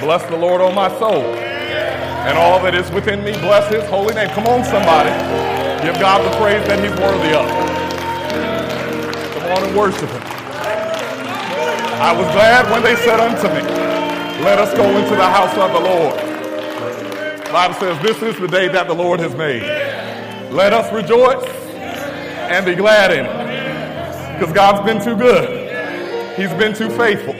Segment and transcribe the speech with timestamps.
[0.00, 1.22] Bless the Lord, on my soul.
[2.22, 4.28] And all that is within me, bless his holy name.
[4.30, 5.10] Come on, somebody.
[5.84, 7.48] Give God the praise that he's worthy of.
[9.34, 10.22] Come on and worship him.
[12.00, 13.62] I was glad when they said unto me,
[14.44, 16.32] Let us go into the house of the Lord.
[17.46, 19.62] The Bible says, This is the day that the Lord has made.
[20.52, 24.38] Let us rejoice and be glad in it.
[24.38, 26.36] Because God's been too good.
[26.36, 27.34] He's been too faithful.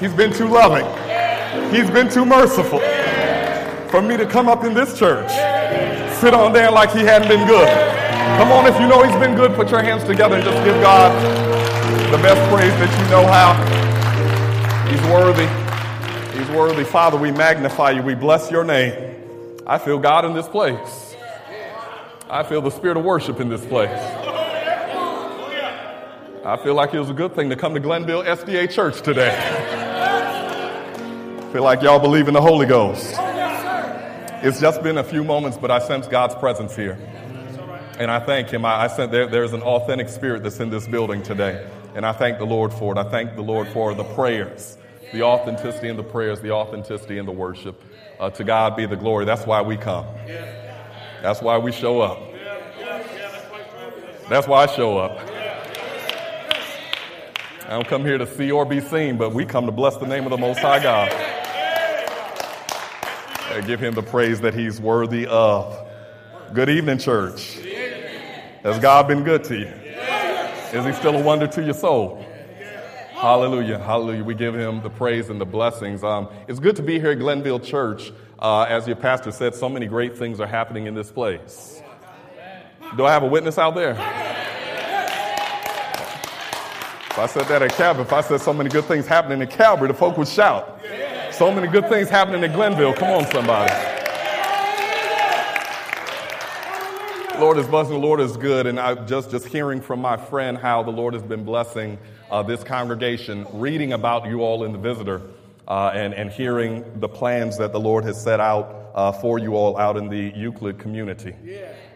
[0.00, 0.86] He's been too loving.
[1.70, 2.80] He's been too merciful
[3.90, 5.30] for me to come up in this church,
[6.20, 7.68] sit on there like he hadn't been good.
[8.38, 10.80] Come on, if you know he's been good, put your hands together and just give
[10.82, 11.12] God
[12.12, 13.54] the best praise that you know how.
[14.88, 15.46] He's worthy.
[16.38, 16.84] He's worthy.
[16.84, 18.02] Father, we magnify you.
[18.02, 19.56] We bless your name.
[19.66, 21.16] I feel God in this place.
[22.30, 23.90] I feel the spirit of worship in this place.
[26.44, 29.87] I feel like it was a good thing to come to Glenville SDA Church today.
[31.52, 33.14] Feel like y'all believe in the Holy Ghost.
[34.42, 36.98] It's just been a few moments, but I sense God's presence here.
[37.98, 38.66] And I thank Him.
[38.66, 41.66] I, I sense there, there's an authentic spirit that's in this building today.
[41.94, 42.98] And I thank the Lord for it.
[42.98, 44.76] I thank the Lord for the prayers,
[45.10, 47.82] the authenticity in the prayers, the authenticity in the worship.
[48.20, 49.24] Uh, to God be the glory.
[49.24, 50.04] That's why we come.
[51.22, 52.20] That's why we show up.
[54.28, 55.18] That's why I show up.
[57.64, 60.06] I don't come here to see or be seen, but we come to bless the
[60.06, 61.37] name of the Most High God
[63.66, 65.86] give him the praise that he's worthy of.
[66.54, 67.58] Good evening, church.
[68.62, 69.66] Has God been good to you?
[69.66, 72.24] Is he still a wonder to your soul?
[73.12, 73.78] Hallelujah.
[73.78, 74.22] Hallelujah.
[74.22, 76.04] We give him the praise and the blessings.
[76.04, 78.12] Um, it's good to be here at Glenville Church.
[78.38, 81.82] Uh, as your pastor said, so many great things are happening in this place.
[82.96, 83.92] Do I have a witness out there?
[87.10, 89.50] If I said that at Calvary, if I said so many good things happening at
[89.50, 90.80] Calvary, the folk would shout.
[91.38, 92.94] So many good things happening in Glenville.
[92.94, 93.72] Come on, somebody.
[97.38, 97.92] Lord is blessing.
[97.92, 98.66] The Lord is good.
[98.66, 101.96] And I just, just hearing from my friend how the Lord has been blessing
[102.28, 105.22] uh, this congregation, reading about you all in the visitor,
[105.68, 109.54] uh, and, and hearing the plans that the Lord has set out uh, for you
[109.54, 111.36] all out in the Euclid community.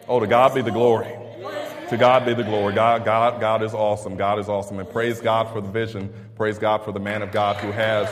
[0.07, 1.13] Oh, to God be the glory.
[1.91, 2.75] To God be the glory.
[2.75, 4.17] God, God, God is awesome.
[4.17, 4.79] God is awesome.
[4.79, 6.15] And praise God for the vision.
[6.37, 8.09] Praise God for the man of God who has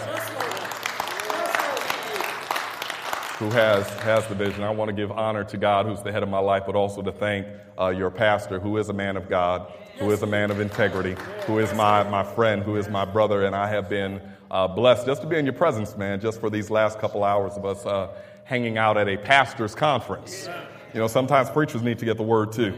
[3.41, 4.63] who has, has the vision.
[4.63, 7.01] I want to give honor to God, who's the head of my life, but also
[7.01, 7.47] to thank
[7.79, 11.17] uh, your pastor, who is a man of God, who is a man of integrity,
[11.47, 15.07] who is my, my friend, who is my brother, and I have been uh, blessed
[15.07, 17.87] just to be in your presence, man, just for these last couple hours of us
[17.87, 18.15] uh,
[18.45, 20.47] hanging out at a pastor's conference.
[20.93, 22.75] You know, sometimes preachers need to get the word too.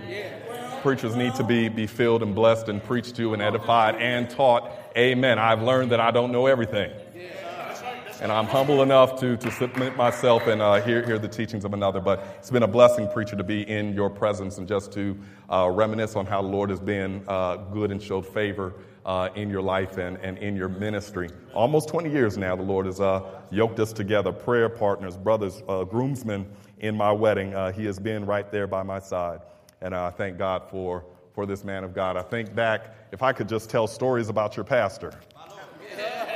[0.82, 4.70] Preachers need to be, be filled and blessed and preached to and edified and taught.
[4.96, 5.40] Amen.
[5.40, 6.92] I've learned that I don't know everything.
[8.22, 11.74] And I'm humble enough to, to submit myself and uh, hear, hear the teachings of
[11.74, 11.98] another.
[11.98, 15.18] But it's been a blessing, preacher, to be in your presence and just to
[15.50, 18.74] uh, reminisce on how the Lord has been uh, good and showed favor
[19.04, 21.30] uh, in your life and, and in your ministry.
[21.52, 25.82] Almost 20 years now, the Lord has uh, yoked us together, prayer partners, brothers, uh,
[25.82, 26.46] groomsmen
[26.78, 27.52] in my wedding.
[27.74, 29.40] he has been right there by my side.
[29.80, 31.04] And I thank God for,
[31.34, 32.16] for this man of God.
[32.16, 35.12] I think back, if I could just tell stories about your pastor.
[35.98, 36.31] Yeah,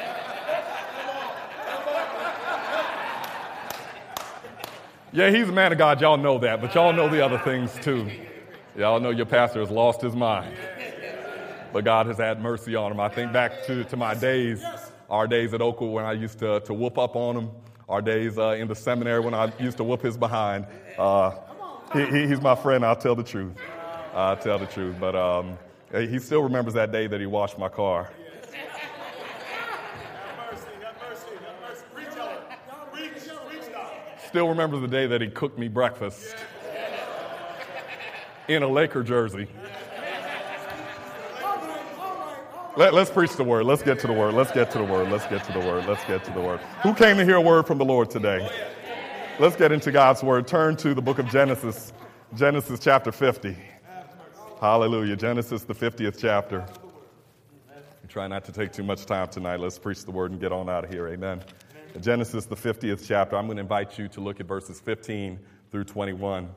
[5.16, 5.98] he's a man of God.
[6.02, 8.10] Y'all know that, but y'all know the other things too.
[8.76, 10.54] Y'all know your pastor has lost his mind.
[11.72, 13.00] But God has had mercy on him.
[13.00, 14.62] I think back to, to my days,
[15.08, 17.50] our days at Oakwood when I used to, to whoop up on him,
[17.88, 20.66] our days uh, in the seminary when I used to whoop his behind.
[20.98, 21.32] Uh,
[21.94, 23.56] he, he's my friend, I'll tell the truth.
[24.12, 24.96] I'll tell the truth.
[25.00, 25.56] But um,
[25.94, 28.10] he still remembers that day that he washed my car.
[34.26, 36.34] Still remember the day that he cooked me breakfast
[38.48, 39.48] in a Laker jersey.
[42.76, 43.64] Let, us preach the word.
[43.64, 44.34] Let's get to the word.
[44.34, 45.10] Let's get to the word.
[45.10, 45.86] Let's get to the word.
[45.86, 46.60] Let's get to the word.
[46.82, 48.46] Who came to hear a word from the Lord today?
[49.38, 50.46] Let's get into God's word.
[50.46, 51.94] Turn to the book of Genesis,
[52.34, 53.56] Genesis chapter 50.
[54.60, 55.16] Hallelujah.
[55.16, 56.66] Genesis, the 50th chapter.
[58.08, 59.60] try not to take too much time tonight.
[59.60, 61.08] Let's preach the word and get on out of here.
[61.08, 61.42] Amen.
[62.00, 63.36] Genesis, the 50th chapter.
[63.36, 65.38] I'm going to invite you to look at verses 15
[65.70, 66.48] through 21.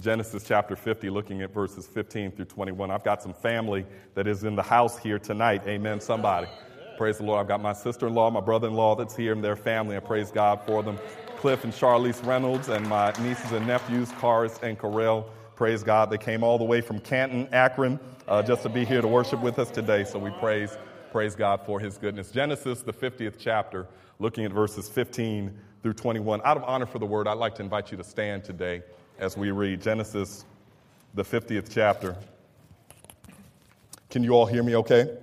[0.00, 2.90] Genesis chapter 50, looking at verses 15 through 21.
[2.90, 5.62] I've got some family that is in the house here tonight.
[5.66, 6.48] Amen, somebody.
[6.98, 7.40] Praise the Lord.
[7.40, 9.96] I've got my sister in law, my brother in law that's here, and their family.
[9.96, 10.98] I praise God for them.
[11.38, 15.26] Cliff and Charlize Reynolds, and my nieces and nephews, Karis and Corell.
[15.54, 16.10] Praise God.
[16.10, 17.98] They came all the way from Canton, Akron,
[18.28, 20.04] uh, just to be here to worship with us today.
[20.04, 20.76] So we praise
[21.16, 22.30] praise God for his goodness.
[22.30, 23.86] Genesis, the 50th chapter,
[24.18, 25.50] looking at verses 15
[25.82, 26.42] through 21.
[26.44, 28.82] Out of honor for the word, I'd like to invite you to stand today
[29.18, 30.44] as we read Genesis,
[31.14, 32.18] the 50th chapter.
[34.10, 35.16] Can you all hear me okay?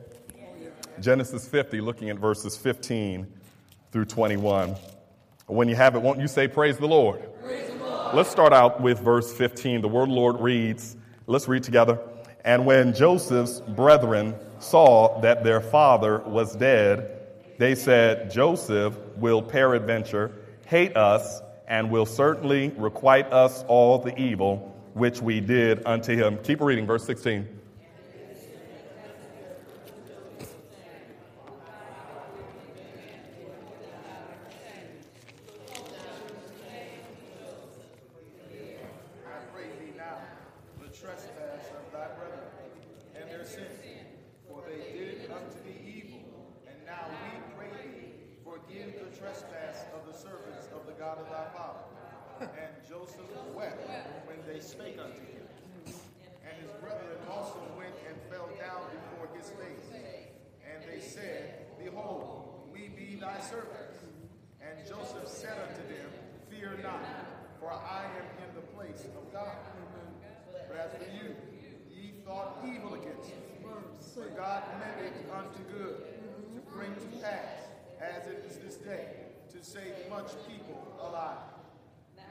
[1.00, 3.32] Genesis 50, looking at verses 15
[3.92, 4.76] through 21.
[5.46, 7.22] When you have it, won't you say, Praise the Lord?
[7.44, 8.16] Praise the Lord.
[8.16, 9.82] Let's start out with verse 15.
[9.82, 10.98] The word Lord reads,
[11.28, 12.00] let's read together.
[12.44, 17.20] And when Joseph's brethren saw that their father was dead,
[17.58, 20.32] they said, Joseph will peradventure
[20.66, 26.38] hate us and will certainly requite us all the evil which we did unto him.
[26.44, 27.48] Keep reading, verse 16.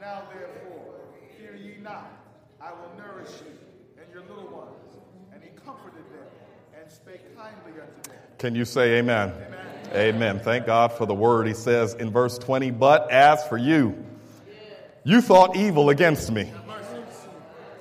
[0.03, 0.95] Now therefore,
[1.37, 2.11] fear ye not,
[2.59, 3.57] I will nourish you
[3.97, 4.97] and your little ones.
[5.33, 6.27] And he comforted them
[6.77, 8.19] and spake kindly unto them.
[8.37, 9.31] Can you say amen?
[9.31, 10.15] Amen.
[10.15, 10.39] Amen.
[10.41, 11.47] Thank God for the word.
[11.47, 13.95] He says in verse 20, But as for you,
[15.05, 16.51] you thought evil against me.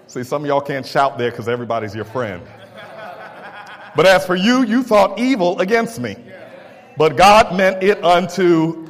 [0.07, 2.41] See, some of y'all can't shout there because everybody's your friend.
[3.97, 6.15] But as for you, you thought evil against me.
[6.97, 8.87] But God meant it unto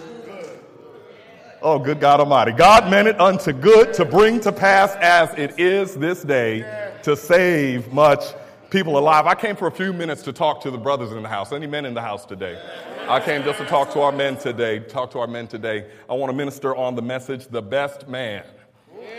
[1.65, 2.51] Oh, good God Almighty.
[2.51, 7.17] God meant it unto good to bring to pass as it is this day to
[7.17, 8.25] save much
[8.71, 9.27] people alive.
[9.27, 11.53] I came for a few minutes to talk to the brothers in the house.
[11.53, 12.61] Any men in the house today?
[13.09, 14.81] I came just to talk to our men today.
[14.81, 15.89] Talk to our men today.
[16.11, 18.45] I want to minister on the message, the best man.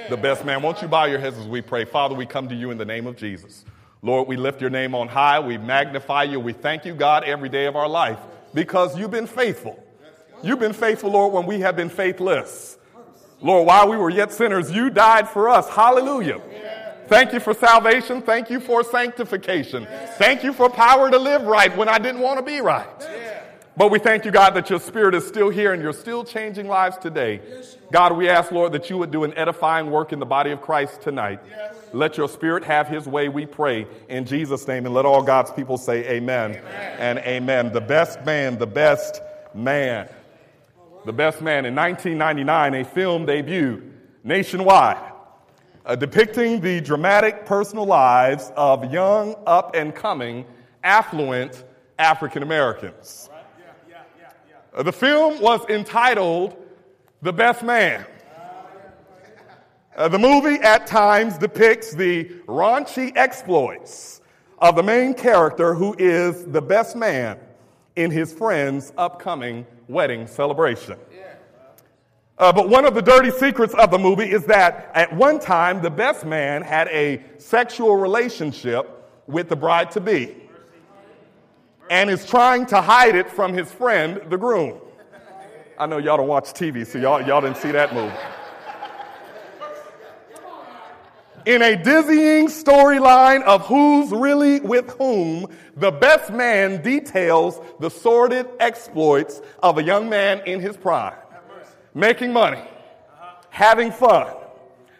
[0.09, 0.61] The best man.
[0.61, 1.85] Won't you bow your heads as we pray?
[1.85, 3.63] Father, we come to you in the name of Jesus.
[4.01, 5.39] Lord, we lift your name on high.
[5.39, 6.41] We magnify you.
[6.41, 8.19] We thank you, God, every day of our life
[8.53, 9.81] because you've been faithful.
[10.43, 12.77] You've been faithful, Lord, when we have been faithless.
[13.41, 15.69] Lord, while we were yet sinners, you died for us.
[15.69, 16.41] Hallelujah.
[17.07, 18.21] Thank you for salvation.
[18.21, 19.87] Thank you for sanctification.
[20.17, 22.87] Thank you for power to live right when I didn't want to be right.
[23.75, 26.67] But we thank you, God, that your spirit is still here and you're still changing
[26.67, 27.41] lives today.
[27.91, 30.61] God, we ask, Lord, that you would do an edifying work in the body of
[30.61, 31.39] Christ tonight.
[31.91, 34.85] Let your spirit have his way, we pray, in Jesus' name.
[34.85, 36.97] And let all God's people say amen, amen.
[36.99, 37.73] and amen.
[37.73, 39.21] The best man, the best
[39.53, 40.07] man.
[41.05, 43.91] The Best Man in 1999, a film debuted
[44.23, 45.11] nationwide,
[45.85, 50.45] uh, depicting the dramatic personal lives of young, up and coming,
[50.81, 51.65] affluent
[51.99, 53.29] African Americans.
[54.73, 56.55] Uh, the film was entitled
[57.21, 58.05] The Best Man.
[59.95, 64.21] Uh, the movie at times depicts the raunchy exploits
[64.59, 67.37] of the main character who is the best man
[67.95, 70.97] in his friend's upcoming wedding celebration.
[72.37, 75.81] Uh, but one of the dirty secrets of the movie is that at one time,
[75.81, 78.89] the best man had a sexual relationship
[79.27, 80.35] with the bride to be
[81.89, 84.79] and is trying to hide it from his friend, the groom.
[85.77, 88.15] I know y'all don't watch TV, so y'all, y'all didn't see that movie.
[91.45, 98.47] In a dizzying storyline of who's really with whom, the best man details the sordid
[98.61, 101.17] exploits of a young man in his prime,
[101.93, 102.63] making money,
[103.49, 104.33] having fun,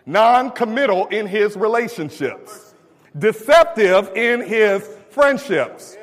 [0.05, 2.75] non committal in his relationships,
[3.17, 5.95] deceptive in his friendships,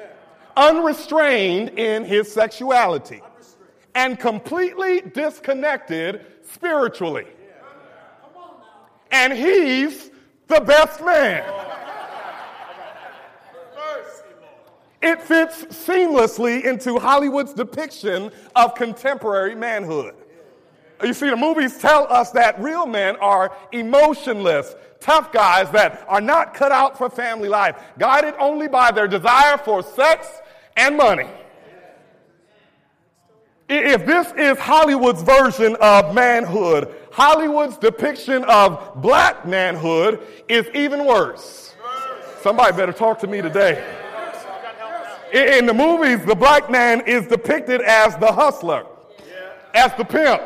[0.56, 3.20] unrestrained in his sexuality,
[3.94, 7.26] and completely disconnected spiritually.
[9.12, 10.09] And he's
[10.50, 11.44] the best man.
[15.00, 20.14] It fits seamlessly into Hollywood's depiction of contemporary manhood.
[21.02, 26.20] You see, the movies tell us that real men are emotionless, tough guys that are
[26.20, 30.28] not cut out for family life, guided only by their desire for sex
[30.76, 31.28] and money.
[33.70, 41.74] If this is Hollywood's version of manhood, Hollywood's depiction of black manhood is even worse.
[42.42, 43.84] Somebody better talk to me today.
[45.32, 48.86] In the movies, the black man is depicted as the hustler,
[49.74, 50.40] as the pimp,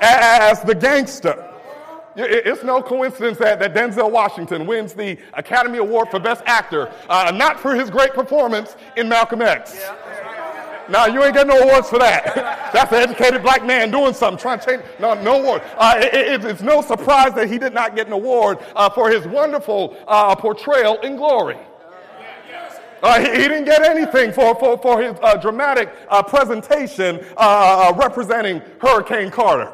[0.00, 1.46] as the gangster.
[2.16, 7.32] It's no coincidence that, that Denzel Washington wins the Academy Award for Best Actor, uh,
[7.34, 9.80] not for his great performance in Malcolm X.
[10.90, 12.34] No, you ain't getting no awards for that.
[12.72, 14.82] That's an educated black man doing something, trying to change.
[14.98, 15.62] No, no award.
[15.76, 19.08] Uh, it, it, it's no surprise that he did not get an award uh, for
[19.08, 21.58] his wonderful uh, portrayal in Glory.
[23.02, 27.24] Uh, he, he, didn't get anything for, for, for his uh, dramatic uh, presentation
[27.96, 29.72] representing Hurricane Carter.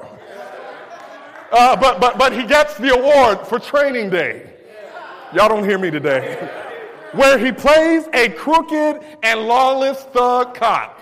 [1.51, 4.53] but, but, but he gets the award for Training Day.
[5.35, 6.49] Y'all don't hear me today.
[7.13, 10.96] Where he plays a crooked and lawless thug cop.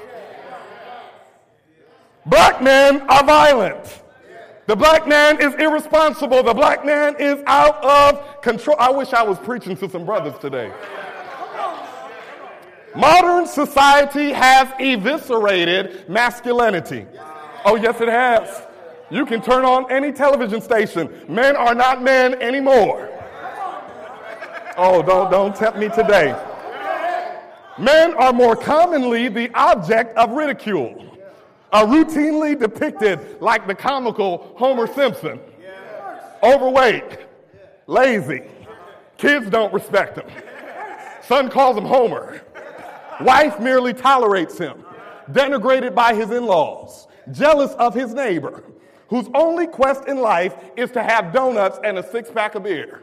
[2.26, 4.02] Black men are violent.
[4.66, 6.42] The black man is irresponsible.
[6.42, 8.76] The black man is out of control.
[8.78, 10.72] I wish I was preaching to some brothers today.
[12.96, 17.06] Modern society has eviscerated masculinity.
[17.66, 18.62] Oh, yes, it has.
[19.10, 21.10] You can turn on any television station.
[21.28, 23.10] Men are not men anymore.
[24.78, 26.34] Oh, don't, don't tempt me today.
[27.78, 31.13] Men are more commonly the object of ridicule
[31.74, 35.40] are routinely depicted like the comical Homer Simpson.
[36.40, 37.18] Overweight,
[37.88, 38.42] lazy,
[39.18, 40.26] kids don't respect him.
[41.24, 42.42] Son calls him Homer.
[43.20, 44.84] Wife merely tolerates him,
[45.32, 48.62] denigrated by his in laws, jealous of his neighbor,
[49.08, 53.02] whose only quest in life is to have donuts and a six pack of beer.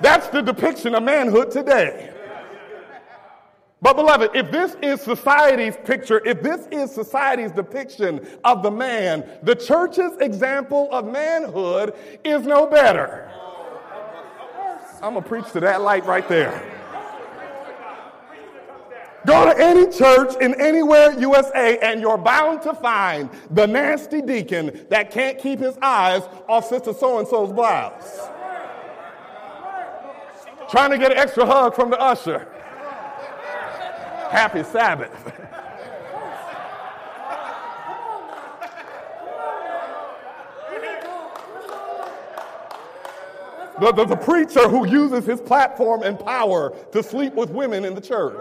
[0.00, 2.13] That's the depiction of manhood today.
[3.84, 9.28] But, beloved, if this is society's picture, if this is society's depiction of the man,
[9.42, 11.92] the church's example of manhood
[12.24, 13.30] is no better.
[15.02, 16.64] I'm going to preach to that light right there.
[19.26, 24.86] Go to any church in anywhere USA, and you're bound to find the nasty deacon
[24.88, 28.30] that can't keep his eyes off Sister So and so's blouse.
[30.70, 32.48] Trying to get an extra hug from the usher.
[34.34, 35.32] Happy Sabbath.
[43.80, 47.92] The, the, the, preacher who uses his platform and power to sleep with women in
[47.92, 48.38] the church.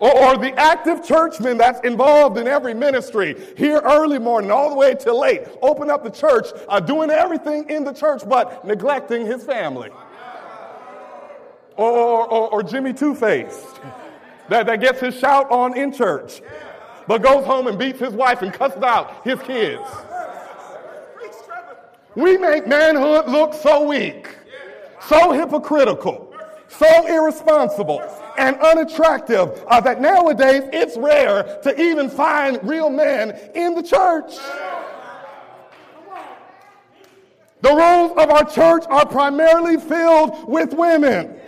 [0.00, 4.74] Or, or, the active churchman that's involved in every ministry, here early morning, all the
[4.74, 9.26] way till late, open up the church, uh, doing everything in the church but neglecting
[9.26, 9.90] his family
[11.76, 13.80] or, or, or Jimmy Two Faced
[14.48, 16.42] that, that gets his shout on in church,
[17.06, 19.82] but goes home and beats his wife and cusses out his kids.
[22.14, 24.34] We make manhood look so weak,
[25.02, 26.34] so hypocritical,
[26.68, 28.02] so irresponsible,
[28.38, 34.34] and unattractive uh, that nowadays it's rare to even find real men in the church.
[37.62, 41.38] The roles of our church are primarily filled with women.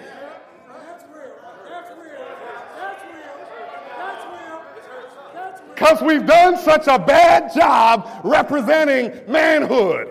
[5.79, 10.09] Because we've done such a bad job representing manhood.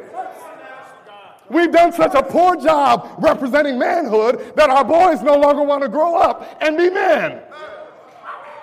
[1.49, 5.89] We've done such a poor job representing manhood that our boys no longer want to
[5.89, 7.41] grow up and be men.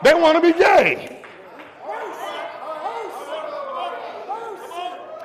[0.02, 1.22] They want to be gay.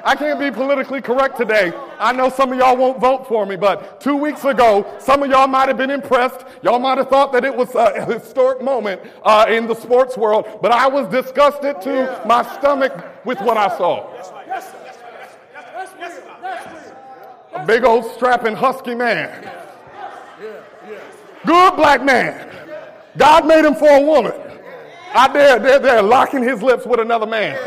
[0.04, 1.74] I can't be politically correct today.
[2.00, 5.30] I know some of y'all won't vote for me, but two weeks ago, some of
[5.30, 6.46] y'all might have been impressed.
[6.64, 10.48] Y'all might have thought that it was a historic moment uh, in the sports world,
[10.62, 12.94] but I was disgusted to my stomach
[13.26, 14.10] with what I saw.
[17.54, 19.52] A big old strapping husky man.
[21.46, 22.48] Good black man.
[23.18, 24.34] God made him for a woman.
[25.14, 27.58] Out there, they're, they're locking his lips with another man.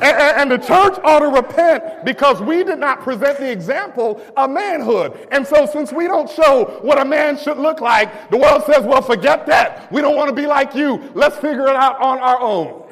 [0.00, 4.50] And, and, the church ought to repent because we did not present the example of
[4.50, 5.26] manhood.
[5.30, 8.84] And so, since we don't show what a man should look like, the world says,
[8.84, 9.90] well, forget that.
[9.90, 11.10] We don't want to be like you.
[11.14, 12.82] Let's figure it out on our own.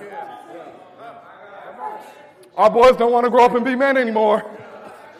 [2.56, 4.48] Our boys don't want to grow up and be men anymore.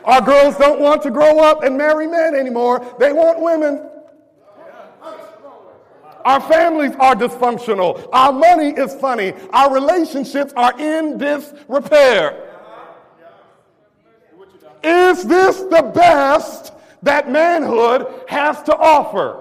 [0.05, 2.95] Our girls don't want to grow up and marry men anymore.
[2.99, 3.91] They want women.
[6.25, 8.09] Our families are dysfunctional.
[8.13, 9.35] Our money is funny.
[9.53, 12.51] Our relationships are in disrepair.
[14.83, 19.41] Is this the best that manhood has to offer?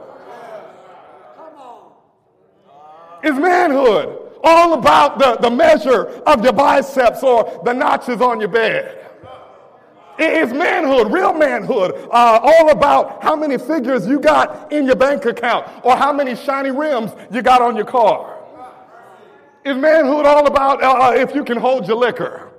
[3.23, 8.49] Is manhood all about the, the measure of your biceps or the notches on your
[8.49, 9.12] bed?
[10.19, 15.25] Is manhood, real manhood, uh, all about how many figures you got in your bank
[15.25, 18.37] account or how many shiny rims you got on your car?
[19.65, 22.51] Is manhood all about uh, uh if you can hold your liquor?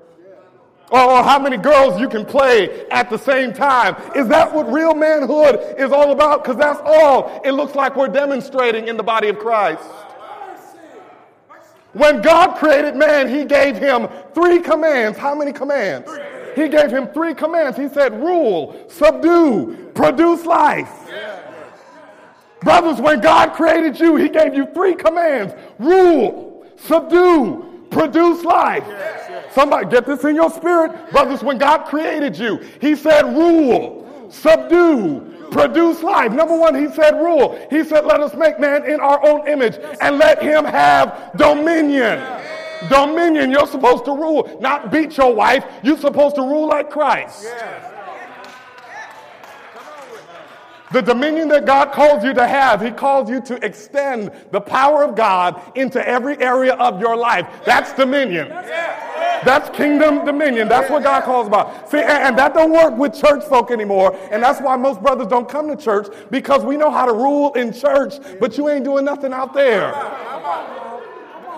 [0.90, 3.96] Or, or how many girls you can play at the same time?
[4.16, 6.42] Is that what real manhood is all about?
[6.42, 9.84] Because that's all it looks like we're demonstrating in the body of Christ.
[11.92, 15.16] When God created man, he gave him three commands.
[15.16, 16.11] How many commands?
[16.54, 17.76] He gave him three commands.
[17.76, 20.90] He said, rule, subdue, produce life.
[22.61, 28.84] Brothers, when God created you, he gave you three commands rule, subdue, produce life.
[29.52, 31.11] Somebody get this in your spirit.
[31.12, 36.32] Brothers, when God created you, he said, rule, subdue, produce life.
[36.32, 37.56] Number one, he said, rule.
[37.70, 42.18] He said, let us make man in our own image and let him have dominion.
[42.88, 45.64] Dominion, you're supposed to rule, not beat your wife.
[45.83, 47.47] You're supposed to rule like Christ.
[50.95, 55.02] The dominion that God calls you to have, He calls you to extend the power
[55.02, 57.49] of God into every area of your life.
[57.66, 58.49] That's dominion.
[59.45, 60.69] That's kingdom dominion.
[60.69, 61.90] That's what God calls about.
[61.90, 64.16] See, and, and, that don't work with church folk anymore.
[64.31, 67.52] And that's why most brothers don't come to church because we know how to rule
[67.54, 69.93] in church, but you ain't doing nothing out there.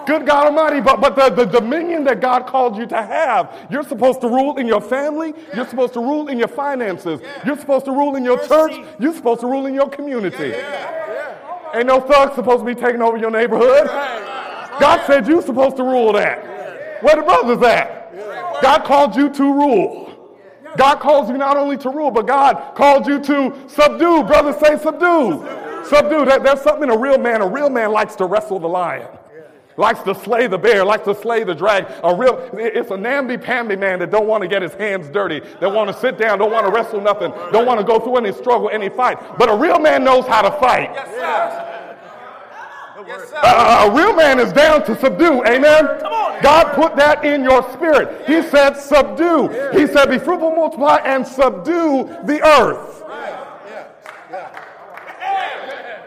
[0.07, 3.83] Good God Almighty, but, but the, the dominion that God called you to have, you're
[3.83, 7.87] supposed to rule in your family, you're supposed to rule in your finances, you're supposed
[7.87, 10.55] to rule in your church, you're supposed to rule in your community.
[11.75, 13.89] Ain't no thug supposed to be taking over your neighborhood.
[14.79, 17.03] God said you're supposed to rule that.
[17.03, 18.63] Where the brothers at?
[18.63, 20.05] God called you to rule.
[20.77, 24.23] God calls you not only to rule, but God called you to subdue.
[24.23, 25.45] Brothers say subdue.
[25.85, 26.27] Subdue.
[26.27, 29.09] That, that's something a real man, a real man likes to wrestle the lion
[29.77, 31.87] likes to slay the bear, likes to slay the drag.
[32.03, 35.71] A real, it's a namby-pamby man that don't want to get his hands dirty, that
[35.71, 38.33] want to sit down, don't want to wrestle nothing, don't want to go through any
[38.33, 39.19] struggle, any fight.
[39.39, 40.91] But a real man knows how to fight.
[40.95, 41.73] Yes, sir.
[43.07, 43.41] Yes, sir.
[43.43, 45.45] Uh, a real man is down to subdue.
[45.45, 46.01] Amen.
[46.43, 48.27] God put that in your spirit.
[48.27, 49.49] He said, subdue.
[49.73, 53.05] He said, be fruitful, multiply, and subdue the earth.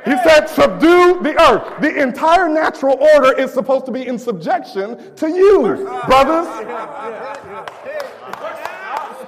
[0.06, 1.82] He said, subdue the earth.
[1.82, 6.48] The entire natural order is supposed to be in subjection to you, brothers.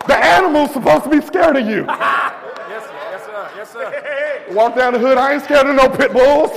[0.08, 1.86] The animal's supposed to be scared of you.
[1.86, 3.52] Yes, sir.
[3.56, 4.54] Yes, sir.
[4.54, 6.52] Walk down the hood, I ain't scared of no pit bulls.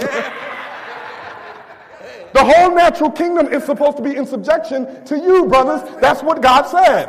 [2.35, 5.89] The whole natural kingdom is supposed to be in subjection to you, brothers.
[6.01, 7.09] That's what God said.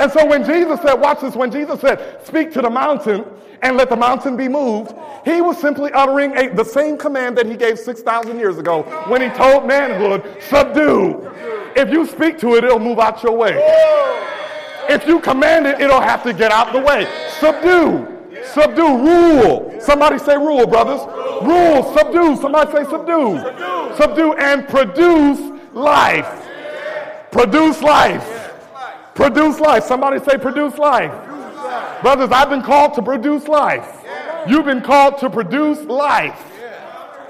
[0.00, 3.24] And so when Jesus said, watch this, when Jesus said, speak to the mountain
[3.62, 4.92] and let the mountain be moved,
[5.24, 9.22] he was simply uttering a, the same command that he gave 6,000 years ago when
[9.22, 11.30] he told manhood, subdue.
[11.76, 13.54] If you speak to it, it'll move out your way.
[14.88, 17.06] If you command it, it'll have to get out the way.
[17.38, 18.13] Subdue.
[18.52, 19.74] Subdue, rule.
[19.80, 21.00] Somebody say rule, brothers.
[21.42, 22.36] Rule, subdue.
[22.36, 23.38] Somebody say subdue.
[23.96, 25.40] Subdue and produce
[25.72, 26.46] life.
[27.30, 28.52] Produce life.
[29.14, 29.84] Produce life.
[29.84, 31.12] Somebody say produce life.
[32.02, 34.04] Brothers, I've been called to produce life.
[34.46, 36.52] You've been called to produce life.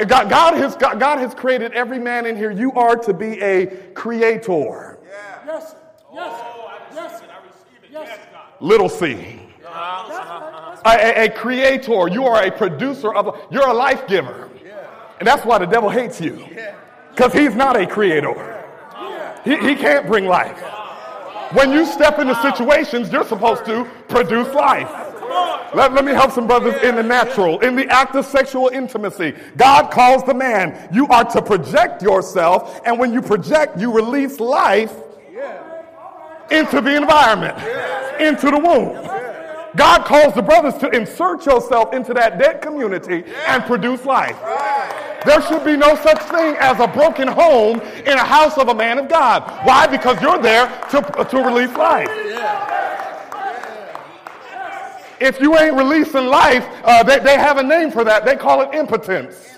[0.08, 2.50] God, God, has, God, God has created every man in here.
[2.50, 4.98] You are to be a creator.
[5.46, 5.76] Yes,
[6.12, 6.42] yes,
[6.92, 7.22] yes,
[7.92, 8.18] yes.
[8.60, 9.40] Little c
[10.84, 12.08] a, a, creator.
[12.08, 13.40] You are a producer of.
[13.50, 14.50] You're a life giver,
[15.18, 16.44] and that's why the devil hates you,
[17.10, 18.50] because he's not a creator.
[19.44, 20.58] He, he can't bring life.
[21.52, 24.90] When you step into situations, you're supposed to produce life.
[25.74, 27.60] Let, let me help some brothers in the natural.
[27.60, 30.88] In the act of sexual intimacy, God calls the man.
[30.92, 34.94] You are to project yourself, and when you project, you release life
[36.50, 37.56] into the environment,
[38.20, 39.13] into the womb.
[39.76, 44.38] God calls the brothers to insert yourself into that dead community and produce life.
[45.24, 48.74] There should be no such thing as a broken home in a house of a
[48.74, 49.42] man of God.
[49.66, 49.86] Why?
[49.86, 52.08] Because you're there to, to release life.
[55.20, 58.24] If you ain't releasing life, uh, they, they have a name for that.
[58.24, 59.53] They call it impotence.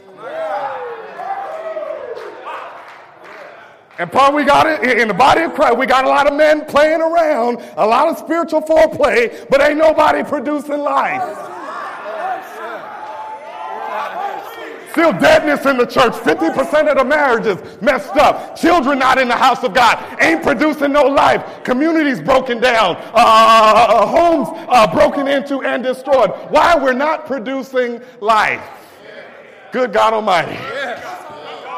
[3.98, 5.78] And part we got it in the body of Christ.
[5.78, 9.78] We got a lot of men playing around, a lot of spiritual foreplay, but ain't
[9.78, 11.22] nobody producing life.
[14.96, 16.14] Still deadness in the church.
[16.14, 18.56] 50% of the marriages messed up.
[18.56, 20.02] Children not in the house of God.
[20.22, 21.62] Ain't producing no life.
[21.64, 22.96] Communities broken down.
[23.12, 26.30] Uh, homes uh, broken into and destroyed.
[26.48, 28.62] Why we're not producing life?
[29.70, 30.56] Good God Almighty.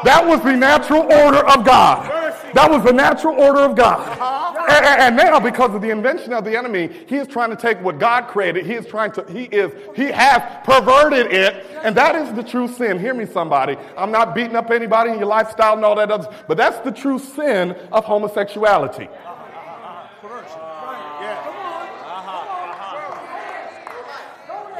[0.03, 2.05] That was the natural order of God.
[2.53, 3.99] That was the natural order of God.
[3.99, 4.65] Uh-huh.
[4.69, 7.81] And, and now, because of the invention of the enemy, he is trying to take
[7.81, 8.65] what God created.
[8.65, 11.65] He is trying to, he is, he has perverted it.
[11.83, 12.99] And that is the true sin.
[12.99, 13.77] Hear me, somebody.
[13.97, 16.91] I'm not beating up anybody in your lifestyle and all that other, but that's the
[16.91, 19.09] true sin of homosexuality.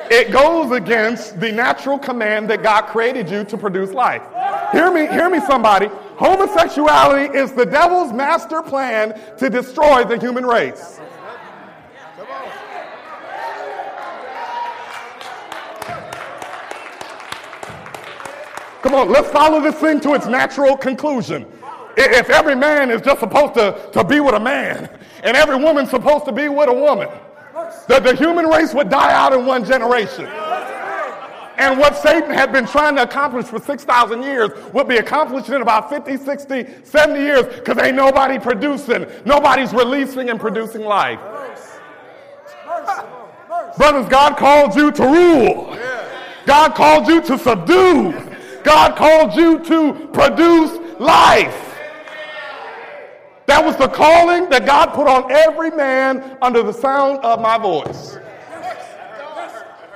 [0.09, 4.23] It goes against the natural command that God created you to produce life.
[4.71, 5.87] Hear me, hear me, somebody.
[6.15, 10.99] Homosexuality is the devil's master plan to destroy the human race.
[18.81, 21.45] Come on, let's follow this thing to its natural conclusion.
[21.97, 24.89] If every man is just supposed to, to be with a man,
[25.21, 27.09] and every woman's supposed to be with a woman,
[27.87, 30.27] that the human race would die out in one generation.
[31.59, 35.61] And what Satan had been trying to accomplish for 6,000 years would be accomplished in
[35.61, 41.19] about 50, 60, 70 years because ain't nobody producing, nobody's releasing and producing life.
[43.77, 45.77] Brothers, God called you to rule.
[46.45, 48.13] God called you to subdue.
[48.63, 51.68] God called you to produce life.
[53.49, 57.57] That was the calling that God put on every man under the sound of my
[57.57, 58.15] voice.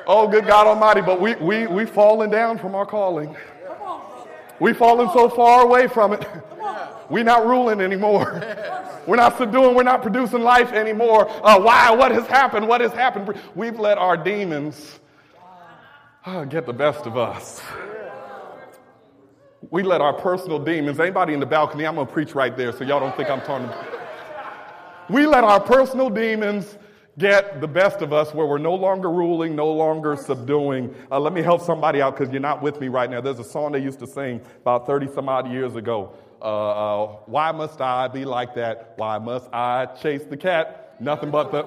[0.08, 3.36] Oh, good God Almighty, but we, we, we fallen down from our calling.
[4.60, 6.28] We've fallen so far away from it.
[7.12, 8.42] We're not ruling anymore.
[9.06, 9.76] We're not subduing.
[9.76, 11.30] We're not producing life anymore.
[11.30, 11.92] Uh, why?
[11.92, 12.68] What has happened?
[12.68, 13.40] What has happened?
[13.54, 15.00] We've let our demons
[16.26, 17.62] uh, get the best of us.
[19.70, 22.72] We let our personal demons, anybody in the balcony, I'm going to preach right there
[22.72, 23.70] so y'all don't think I'm talking.
[25.10, 26.78] We let our personal demons
[27.18, 30.96] get the best of us where we're no longer ruling, no longer subduing.
[31.12, 33.22] Uh, let me help somebody out because you're not with me right now.
[33.22, 36.16] There's a song they used to sing about 30 some odd years ago.
[36.42, 38.94] Uh, uh, why must I be like that?
[38.98, 40.96] Why must I chase the cat?
[41.00, 41.64] Nothing but the.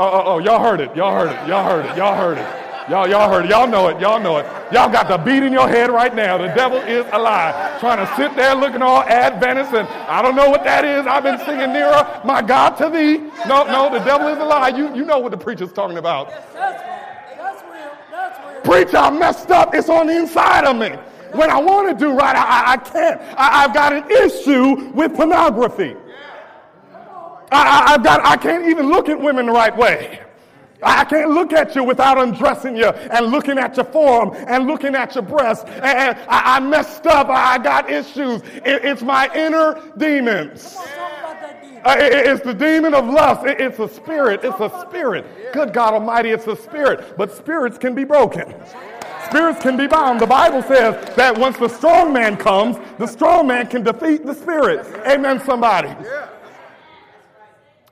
[0.00, 0.94] Oh, oh, oh, y'all heard it.
[0.94, 1.48] Y'all heard it.
[1.48, 1.96] Y'all heard it.
[1.96, 2.67] Y'all heard it.
[2.88, 3.50] Y'all, y'all heard it.
[3.50, 4.00] Y'all know it.
[4.00, 4.46] Y'all know it.
[4.72, 6.38] Y'all got the beat in your head right now.
[6.38, 7.78] The devil is alive.
[7.80, 11.06] Trying to sit there looking all Adventist and I don't know what that is.
[11.06, 13.18] I've been singing nearer, my God, to thee.
[13.46, 14.78] No, no, the devil is alive.
[14.78, 16.30] You, you know what the preacher's talking about.
[16.30, 17.90] That's, that's real.
[18.10, 18.62] That's real.
[18.62, 19.74] Preacher, I messed up.
[19.74, 20.90] It's on the inside of me.
[21.32, 23.20] When I want to do right, I, I can't.
[23.36, 25.94] I, have got an issue with pornography.
[27.52, 30.20] I, I've got, I can't even look at women the right way.
[30.82, 34.94] I can't look at you without undressing you and looking at your form and looking
[34.94, 35.66] at your breast.
[35.66, 37.28] And I, I messed up.
[37.28, 38.42] I got issues.
[38.42, 40.76] It, it's my inner demons.
[40.76, 43.44] Uh, it, it's the demon of lust.
[43.46, 44.40] It, it's a spirit.
[44.44, 45.26] It's a spirit.
[45.52, 47.16] Good God Almighty, it's a spirit.
[47.16, 48.54] But spirits can be broken.
[49.26, 50.20] Spirits can be bound.
[50.20, 54.34] The Bible says that once the strong man comes, the strong man can defeat the
[54.34, 54.86] spirit.
[55.06, 55.94] Amen, somebody.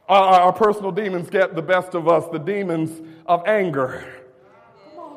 [0.09, 4.07] Our, our, personal demons get the best of us, the demons of anger.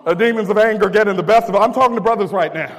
[0.05, 1.61] The demons of anger getting the best of us.
[1.61, 2.75] I'm talking to brothers right now.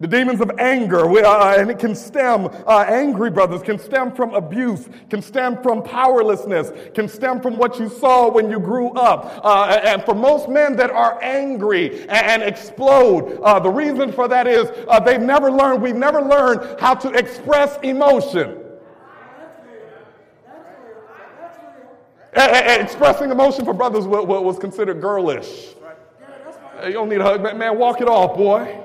[0.00, 4.12] The demons of anger, we, uh, and it can stem, uh, angry brothers, can stem
[4.12, 8.90] from abuse, can stem from powerlessness, can stem from what you saw when you grew
[8.90, 9.40] up.
[9.44, 14.26] Uh, and for most men that are angry and, and explode, uh, the reason for
[14.26, 18.63] that is uh, they've never learned, we've never learned how to express emotion.
[22.34, 25.74] Eh, eh, eh, expressing emotion for brothers was considered girlish.
[26.84, 27.78] You don't need a hug, man.
[27.78, 28.84] Walk it off, boy.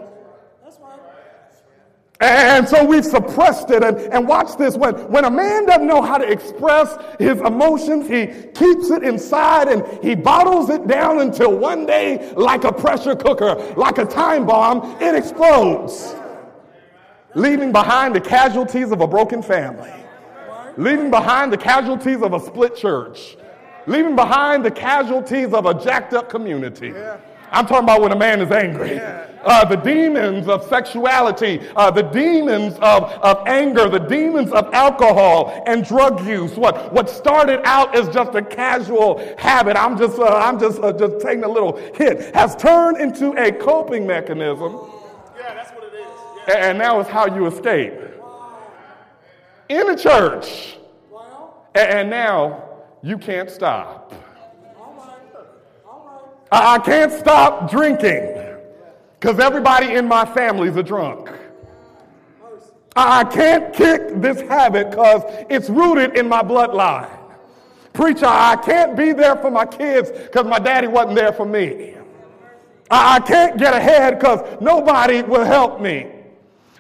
[2.22, 3.82] And so we've suppressed it.
[3.82, 8.08] And, and watch this when, when a man doesn't know how to express his emotions,
[8.08, 13.16] he keeps it inside and he bottles it down until one day, like a pressure
[13.16, 16.14] cooker, like a time bomb, it explodes,
[17.36, 19.94] leaving behind the casualties of a broken family,
[20.76, 23.38] leaving behind the casualties of a split church,
[23.90, 26.90] leaving behind the casualties of a jacked up community.
[26.90, 27.18] Yeah.
[27.52, 28.94] I'm talking about when a man is angry.
[28.94, 29.26] Yeah.
[29.44, 35.64] Uh, the demons of sexuality, uh, the demons of, of anger, the demons of alcohol
[35.66, 36.52] and drug use.
[36.56, 40.92] What, what started out as just a casual habit, I'm just, uh, I'm just, uh,
[40.92, 44.74] just taking a little hit, has turned into a coping mechanism.
[45.38, 46.08] Yeah, that's what it is.
[46.48, 46.70] Yeah.
[46.70, 47.94] And now it's how you escape.
[49.70, 50.76] In the church.
[51.76, 52.69] And now
[53.02, 54.14] you can't stop.
[56.52, 58.36] I can't stop drinking
[59.20, 61.30] because everybody in my family's a drunk.
[62.96, 67.10] I can't kick this habit because it's rooted in my bloodline.
[67.94, 71.96] Preacher, I can't be there for my kids because my daddy wasn't there for me.
[72.90, 76.08] I can't get ahead because nobody will help me.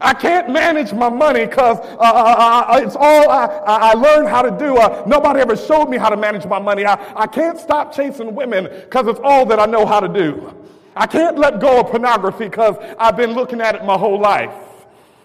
[0.01, 4.29] I can't manage my money because uh, uh, uh, uh, it's all I, I, learned
[4.29, 4.77] how to do.
[4.77, 6.85] Uh, nobody ever showed me how to manage my money.
[6.85, 10.53] I, I can't stop chasing women because it's all that I know how to do.
[10.95, 14.53] I can't let go of pornography because I've been looking at it my whole life.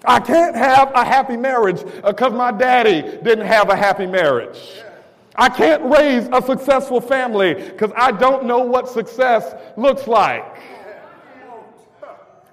[0.05, 4.59] I can't have a happy marriage because my daddy didn't have a happy marriage.
[5.37, 10.45] I can't raise a successful family because I don't know what success looks like.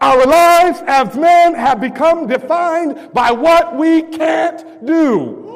[0.01, 5.47] Our lives as men have become defined by what we can't do.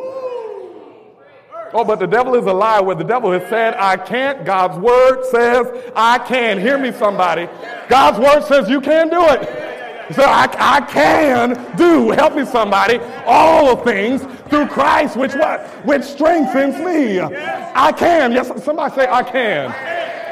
[1.74, 4.46] Oh, but the devil is a liar where the devil has said, I can't.
[4.46, 6.60] God's word says, I can.
[6.60, 7.50] Hear me, somebody.
[7.90, 10.14] God's word says you can do it.
[10.14, 15.68] So I, I can do, help me somebody, all things through Christ, which what?
[15.86, 17.20] Which strengthens me.
[17.20, 18.32] I can.
[18.32, 19.72] Yes, somebody say I can.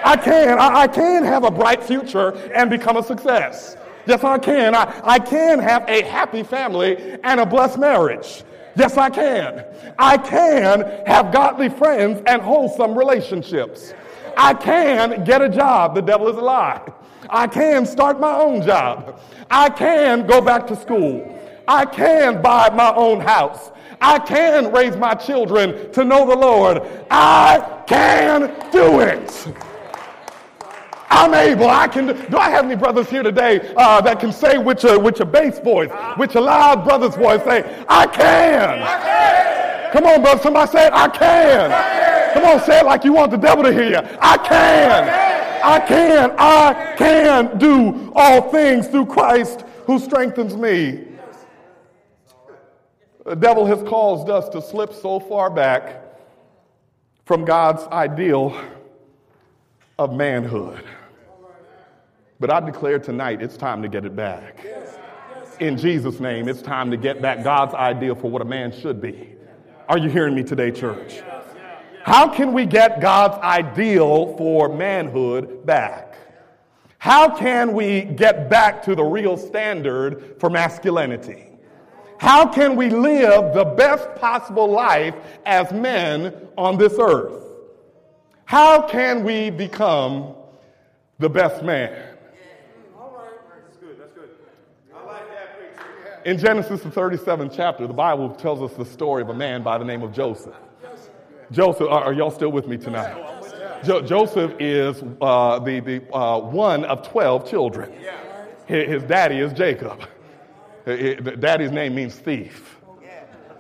[0.06, 0.60] I can.
[0.60, 3.76] I, I can have a bright future and become a success.
[4.05, 4.75] Yes, I can.
[4.75, 8.43] I, I can have a happy family and a blessed marriage.
[8.75, 9.65] Yes, I can.
[9.99, 13.93] I can have godly friends and wholesome relationships.
[14.35, 15.95] I can get a job.
[15.95, 16.81] The devil is a lie.
[17.29, 19.19] I can start my own job.
[19.49, 21.39] I can go back to school.
[21.67, 23.71] I can buy my own house.
[24.01, 26.81] I can raise my children to know the Lord.
[27.09, 29.47] I can do it.
[31.09, 31.69] I'm able.
[31.69, 32.07] I can.
[32.07, 35.19] Do, do I have any brothers here today uh, that can say with your with
[35.19, 39.91] your bass voice, with your loud brother's voice, say, "I can." I can.
[39.93, 40.41] Come on, brother.
[40.41, 40.93] Somebody say it.
[40.93, 41.71] I can.
[41.71, 42.33] I can.
[42.33, 43.99] Come on, say it like you want the devil to hear you.
[44.19, 45.33] I can.
[45.63, 46.35] I can.
[46.37, 51.05] I can do all things through Christ who strengthens me.
[53.25, 56.01] The devil has caused us to slip so far back
[57.25, 58.59] from God's ideal
[59.97, 60.84] of manhood.
[62.39, 64.65] But I declare tonight it's time to get it back.
[65.60, 68.99] In Jesus' name, it's time to get back God's idea for what a man should
[68.99, 69.29] be.
[69.88, 71.21] Are you hearing me today, church?
[72.03, 76.15] How can we get God's ideal for manhood back?
[76.97, 81.47] How can we get back to the real standard for masculinity?
[82.17, 87.43] How can we live the best possible life as men on this earth?
[88.53, 90.35] How can we become
[91.17, 91.91] the best man?
[96.23, 99.79] in Genesis, the 37th chapter, the Bible tells us the story of a man by
[99.79, 100.53] the name of Joseph.
[101.51, 103.17] Joseph, are, are y'all still with me tonight?
[103.83, 107.91] Jo- Joseph is uh, the, the uh, one of 12 children.
[108.67, 110.07] His, his daddy is Jacob.
[110.85, 112.77] His, daddy's name means thief.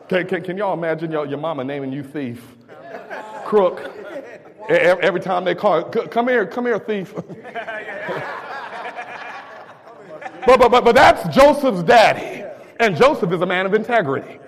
[0.07, 2.45] Can, can, can y'all imagine your, your mama naming you thief?
[3.43, 3.92] Crook.
[4.69, 7.13] Every, time they call, come here, come here, thief.
[10.45, 12.43] but, but, but, but that's Joseph's daddy.
[12.79, 14.39] And Joseph is a man of integrity.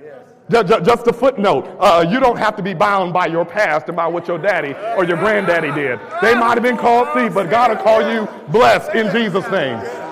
[0.50, 1.66] Just a footnote.
[1.80, 4.74] Uh, you don't have to be bound by your past and by what your daddy
[4.96, 6.00] or your granddaddy did.
[6.22, 10.05] They might have been called thief, but God will call you blessed in Jesus' name.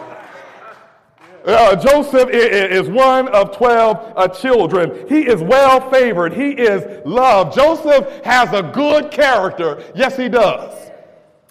[1.46, 5.06] Uh, Joseph is one of 12 uh, children.
[5.10, 6.34] He is well favored.
[6.34, 7.54] He is loved.
[7.54, 9.84] Joseph has a good character.
[9.94, 10.92] Yes, he does.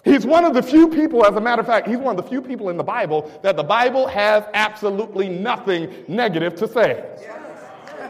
[0.03, 2.29] He's one of the few people, as a matter of fact, he's one of the
[2.29, 7.05] few people in the Bible that the Bible has absolutely nothing negative to say.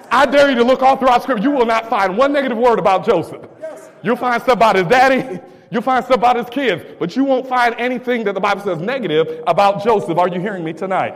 [0.09, 1.43] I dare you to look all throughout Scripture.
[1.43, 3.45] You will not find one negative word about Joseph.
[4.01, 5.39] You'll find stuff about his daddy.
[5.71, 6.83] You'll find stuff about his kids.
[6.99, 10.17] But you won't find anything that the Bible says negative about Joseph.
[10.19, 11.15] Are you hearing me tonight?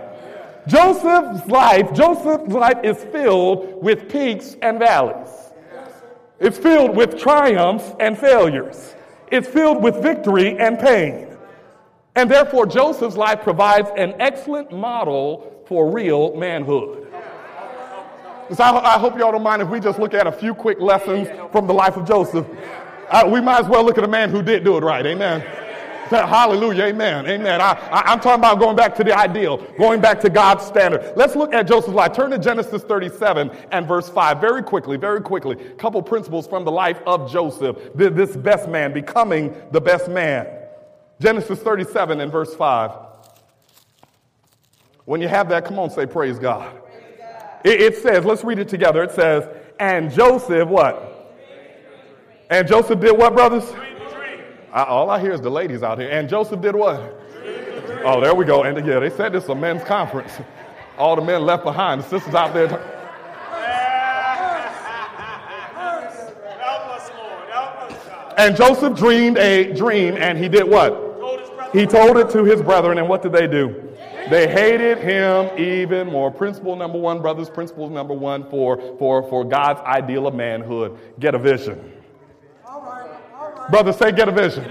[0.67, 5.29] Joseph's life, Joseph's life is filled with peaks and valleys.
[6.39, 8.95] It's filled with triumphs and failures.
[9.31, 11.27] It's filled with victory and pain.
[12.15, 17.07] And therefore, Joseph's life provides an excellent model for real manhood.
[18.53, 21.27] So I, hope y'all don't mind if we just look at a few quick lessons
[21.51, 22.47] from the life of Joseph.
[23.27, 25.05] We might as well look at a man who did do it right.
[25.05, 25.66] Amen.
[26.09, 26.85] Hallelujah.
[26.85, 27.27] Amen.
[27.27, 27.61] Amen.
[27.61, 31.13] I, I, am talking about going back to the ideal, going back to God's standard.
[31.15, 32.13] Let's look at Joseph's life.
[32.13, 35.55] Turn to Genesis 37 and verse 5 very quickly, very quickly.
[35.77, 40.47] Couple principles from the life of Joseph, this best man, becoming the best man.
[41.19, 42.91] Genesis 37 and verse 5.
[45.05, 46.71] When you have that, come on, say praise God.
[46.83, 47.43] Praise God.
[47.63, 49.03] It, it says, let's read it together.
[49.03, 49.47] It says,
[49.79, 51.13] and Joseph, what?
[52.49, 53.69] And Joseph did what, brothers?
[54.77, 56.07] I, all I hear is the ladies out here.
[56.11, 57.01] And Joseph did what?
[58.05, 58.61] Oh, there we go.
[58.61, 60.33] And yeah, they said this is a men's conference.
[60.99, 62.03] All the men left behind.
[62.03, 62.67] The sisters out there.
[62.67, 62.75] T-
[68.37, 71.05] and Joseph dreamed a dream, and he did what?
[71.73, 73.83] He told it to his brethren, and what did they do?
[74.29, 76.29] They hated him even more.
[76.29, 81.33] Principle number one, brothers, principle number one for, for, for God's ideal of manhood get
[81.33, 81.93] a vision.
[83.69, 84.63] Brothers, say get a vision.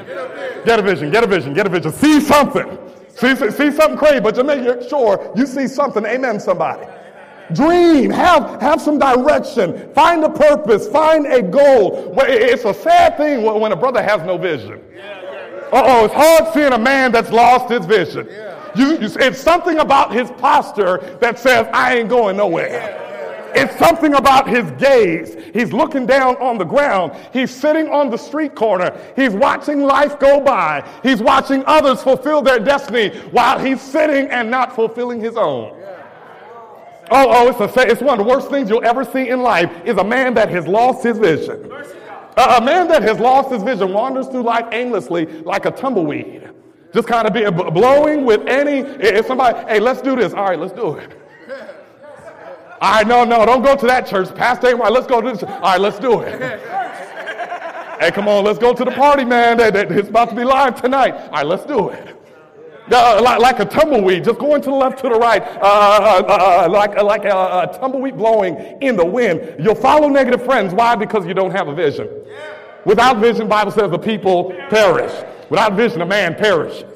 [0.65, 1.93] Get a vision, get a vision, get a vision.
[1.93, 2.79] See something.
[3.17, 6.05] See, see, something crazy, but just make sure you see something.
[6.05, 6.87] Amen, somebody.
[7.53, 12.15] Dream, have, have some direction, find a purpose, find a goal.
[12.19, 14.83] It's a sad thing when a brother has no vision.
[15.73, 18.27] oh, it's hard seeing a man that's lost his vision.
[18.75, 23.06] You, you, it's something about his posture that says, I ain't going nowhere.
[23.57, 25.35] It's something about his gaze.
[25.55, 27.13] He's looking down on the ground.
[27.33, 28.95] He's sitting on the street corner.
[29.17, 30.87] He's watching life go by.
[31.03, 35.73] He's watching others fulfill their destiny while he's sitting and not fulfilling his own.
[37.11, 39.41] Oh, oh, oh it's, a, it's one of the worst things you'll ever see in
[39.41, 41.71] life is a man that has lost his vision.
[42.37, 46.51] A, a man that has lost his vision wanders through life aimlessly like a tumbleweed.
[46.93, 50.35] Just kind of being blowing with any, if somebody, hey, let's do this.
[50.35, 51.17] All right, let's do it.
[52.81, 54.35] All right, no, no, don't go to that church.
[54.35, 54.93] Pastor ain't right.
[54.93, 55.43] Let's go to this.
[55.43, 56.41] All right, let's do it.
[58.01, 59.59] hey, come on, let's go to the party, man.
[59.61, 61.15] It's about to be live tonight.
[61.15, 62.17] All right, let's do it.
[62.93, 66.23] Uh, like, like, a tumbleweed, just going to the left, to the right, uh, uh,
[66.29, 69.57] uh, uh like, like a, a, tumbleweed blowing in the wind.
[69.59, 70.73] You'll follow negative friends.
[70.73, 70.95] Why?
[70.95, 72.09] Because you don't have a vision.
[72.85, 75.13] Without vision, Bible says the people perish.
[75.51, 76.96] Without vision, a man perishes.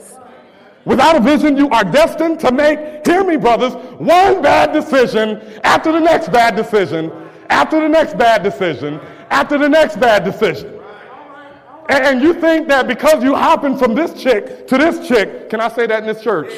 [0.84, 5.92] Without a vision, you are destined to make, hear me, brothers, one bad decision after
[5.92, 7.12] the next bad decision,
[7.50, 8.98] after the next bad decision,
[9.30, 10.80] after the next bad decision.
[11.90, 15.68] And, you think that because you hopping from this chick to this chick, can I
[15.68, 16.52] say that in this church?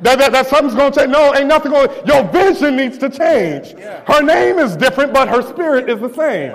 [0.00, 1.10] That, that, that something's going to change.
[1.10, 2.02] No, ain't nothing going to.
[2.06, 3.72] Your vision needs to change.
[4.06, 6.52] Her name is different, but her spirit is the same.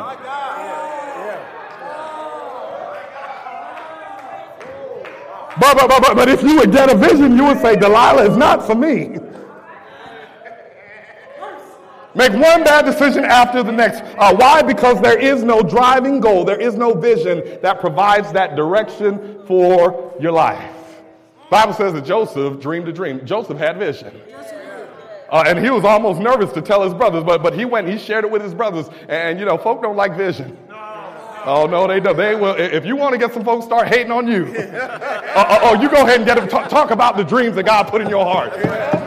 [5.59, 8.37] But, but, but, but if you would get a vision, you would say, Delilah is
[8.37, 9.17] not for me.
[12.15, 14.01] Make one bad decision after the next.
[14.17, 14.61] Uh, why?
[14.61, 16.43] Because there is no driving goal.
[16.43, 20.71] There is no vision that provides that direction for your life.
[21.49, 23.25] Bible says that Joseph dreamed a dream.
[23.25, 24.21] Joseph had vision.
[25.29, 27.97] Uh, and he was almost nervous to tell his brothers, but, but he went, he
[27.97, 28.87] shared it with his brothers.
[29.09, 30.55] And, you know, folk don't like vision.
[31.45, 32.13] Oh no, they do.
[32.13, 32.55] They will.
[32.55, 36.03] If you want to get some folks start hating on you, uh, oh, you go
[36.03, 36.47] ahead and get them.
[36.47, 38.53] Talk, talk, about the dreams that God put in your heart.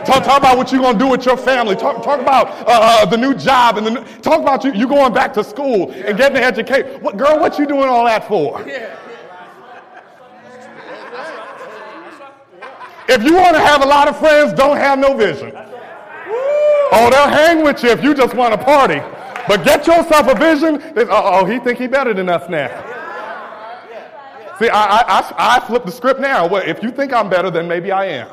[0.05, 1.75] Talk, talk about what you're gonna do with your family.
[1.75, 5.13] Talk, talk about uh, uh the new job and the talk about you, you going
[5.13, 7.01] back to school and getting an education.
[7.01, 7.39] What girl?
[7.39, 8.61] What you doing all that for?
[13.09, 15.53] If you want to have a lot of friends, don't have no vision.
[16.89, 19.01] Oh, they'll hang with you if you just want to party.
[19.47, 20.81] But get yourself a vision.
[21.09, 22.67] Oh, he think he better than us now.
[24.59, 26.47] See, I, I, I, flip the script now.
[26.47, 28.27] Well, if you think I'm better, then maybe I am.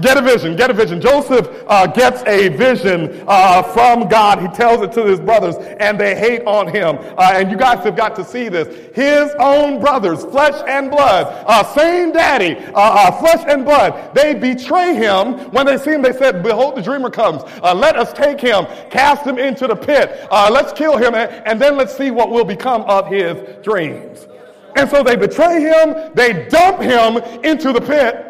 [0.00, 1.00] Get a vision, get a vision.
[1.00, 4.40] Joseph uh, gets a vision uh, from God.
[4.40, 6.96] He tells it to his brothers, and they hate on him.
[7.18, 8.68] Uh, and you guys have got to see this.
[8.94, 14.34] His own brothers, flesh and blood, uh, same daddy, uh, uh, flesh and blood, they
[14.34, 15.50] betray him.
[15.50, 17.42] When they see him, they said, Behold, the dreamer comes.
[17.62, 20.26] let us take him, cast him into the pit.
[20.30, 24.28] let's kill him, and, and then let's see what will become of his dreams.
[24.76, 28.29] And so they betray him, they dump him into the pit.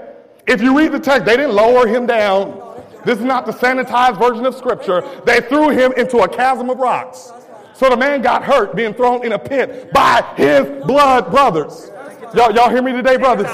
[0.50, 2.60] If you read the text, they didn't lower him down.
[3.04, 5.02] This is not the sanitized version of scripture.
[5.24, 7.30] They threw him into a chasm of rocks.
[7.72, 11.92] So the man got hurt being thrown in a pit by his blood brothers.
[12.34, 13.46] Y'all, y'all hear me today, brothers?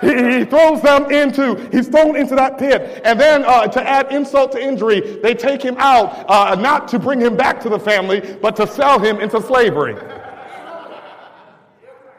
[0.00, 3.02] He, he, throws them into, he's thrown into that pit.
[3.04, 7.00] And then uh, to add insult to injury, they take him out, uh, not to
[7.00, 9.96] bring him back to the family, but to sell him into slavery.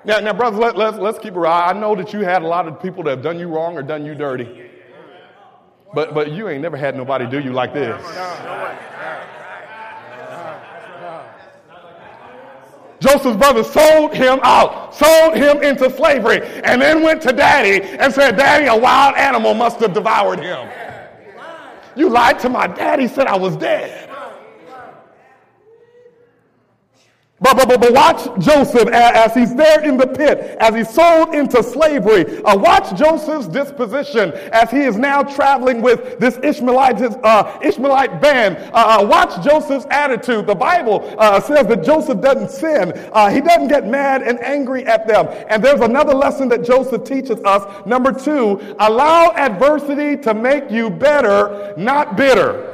[0.05, 1.51] Now, now brothers, let, let's, let's keep it real.
[1.51, 3.83] I know that you had a lot of people that have done you wrong or
[3.83, 4.69] done you dirty.
[5.93, 7.99] But, but you ain't never had nobody do you like this.
[12.99, 18.13] Joseph's brother sold him out, sold him into slavery, and then went to daddy and
[18.13, 20.69] said, Daddy, a wild animal must have devoured him.
[21.95, 24.08] You lied to my daddy, said I was dead.
[27.41, 31.33] But, but, but, but watch Joseph as he's there in the pit, as he's sold
[31.33, 32.43] into slavery.
[32.43, 38.57] Uh, watch Joseph's disposition as he is now traveling with this Ishmaelite, uh, Ishmaelite band.
[38.73, 40.47] Uh, uh watch Joseph's attitude.
[40.47, 42.91] The Bible uh, says that Joseph doesn't sin.
[43.13, 45.27] Uh, he doesn't get mad and angry at them.
[45.49, 47.85] And there's another lesson that Joseph teaches us.
[47.85, 52.68] Number two, allow adversity to make you better, not bitter.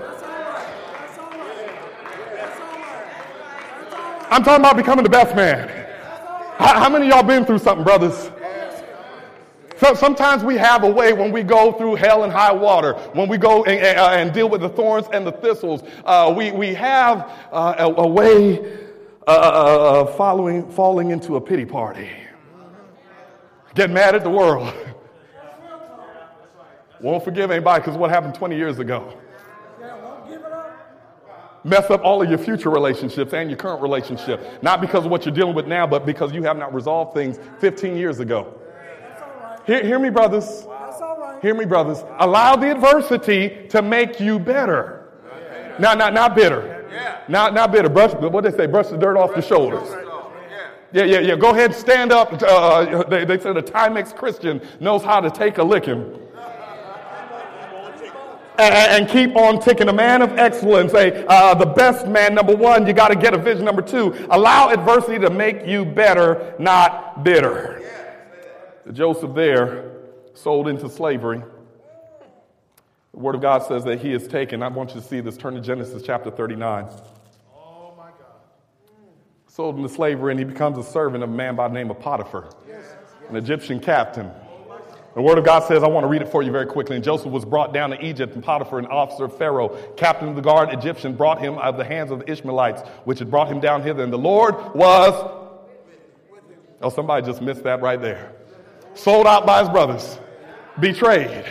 [4.35, 5.69] I'm talking about becoming the best man.
[6.57, 8.31] How, how many y'all been through something, brothers?
[9.77, 13.29] So sometimes we have a way when we go through hell and high water, when
[13.29, 16.73] we go and, uh, and deal with the thorns and the thistles, uh, we, we
[16.73, 18.59] have uh, a, a, way
[19.25, 22.09] uh, uh, uh, of following, falling into a pity party.
[23.73, 24.73] Get mad at the world.
[26.99, 29.17] Won't forgive anybody because what happened 20 years ago.
[31.65, 34.61] Mess up all of your future relationships and your current relationship.
[34.61, 37.39] Not because of what you're dealing with now, but because you have not resolved things
[37.57, 38.61] 15 years ago.
[39.65, 40.67] Hear, hear me, brothers.
[41.41, 42.03] Hear me, brothers.
[42.19, 45.09] Allow the adversity to make you better.
[45.79, 46.85] Not, not, not bitter.
[47.27, 47.89] Not, not bitter.
[47.89, 48.67] Brush, what they say?
[48.67, 49.89] Brush the dirt off the shoulders.
[50.93, 51.35] Yeah, yeah, yeah.
[51.35, 52.31] Go ahead, stand up.
[52.43, 56.24] Uh, they, they said a Timex Christian knows how to take a licking.
[58.57, 59.89] And, keep on ticking.
[59.89, 63.33] A man of excellence, a, uh, the best man, number one, you got to get
[63.33, 63.65] a vision.
[63.65, 67.81] Number two, allow adversity to make you better, not bitter.
[68.93, 69.91] Joseph there
[70.33, 71.41] sold into slavery.
[73.13, 74.61] The Word of God says that he is taken.
[74.61, 75.37] I want you to see this.
[75.37, 76.87] Turn to Genesis chapter 39.
[77.55, 78.15] Oh, my God.
[79.47, 81.99] Sold into slavery, and he becomes a servant of a man by the name of
[81.99, 82.49] Potiphar,
[83.29, 84.31] an Egyptian captain.
[85.15, 86.97] The Word of God says, I want to read it for you very quickly.
[86.97, 90.35] And Joseph was brought down to Egypt, and Potiphar, an officer of Pharaoh, captain of
[90.35, 93.47] the guard Egyptian, brought him out of the hands of the Ishmaelites, which had brought
[93.47, 94.03] him down hither.
[94.03, 95.13] And the Lord was.
[96.81, 98.35] Oh, somebody just missed that right there
[98.95, 100.17] sold out by his brothers,
[100.79, 101.45] betrayed.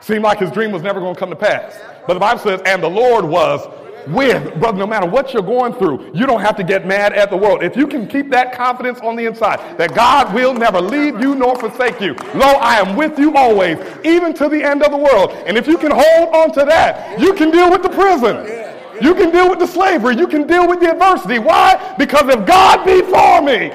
[0.00, 1.78] Seemed like his dream was never going to come to pass.
[2.06, 3.66] But the Bible says, and the Lord was
[4.08, 4.58] with.
[4.58, 7.36] Brother, no matter what you're going through, you don't have to get mad at the
[7.36, 7.62] world.
[7.62, 11.34] If you can keep that confidence on the inside, that God will never leave you
[11.34, 12.14] nor forsake you.
[12.34, 15.32] Lo, I am with you always, even to the end of the world.
[15.46, 18.60] And if you can hold on to that, you can deal with the prison.
[19.00, 20.16] You can deal with the slavery.
[20.16, 21.38] You can deal with the adversity.
[21.38, 21.94] Why?
[21.98, 23.72] Because if God be for me,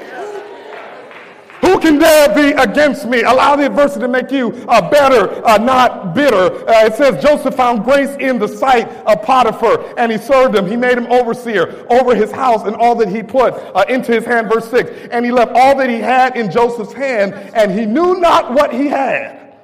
[1.80, 3.22] can dare be against me?
[3.22, 6.68] Allow the adversity to make you uh, better, uh, not bitter.
[6.70, 10.68] Uh, it says Joseph found grace in the sight of Potiphar, and he served him.
[10.68, 14.26] He made him overseer over his house and all that he put uh, into his
[14.26, 14.48] hand.
[14.48, 15.10] Verse 6.
[15.12, 18.74] And he left all that he had in Joseph's hand, and he knew not what
[18.74, 19.56] he had,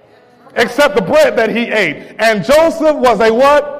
[0.55, 2.16] except the bread that he ate.
[2.20, 3.80] And Joseph was a what?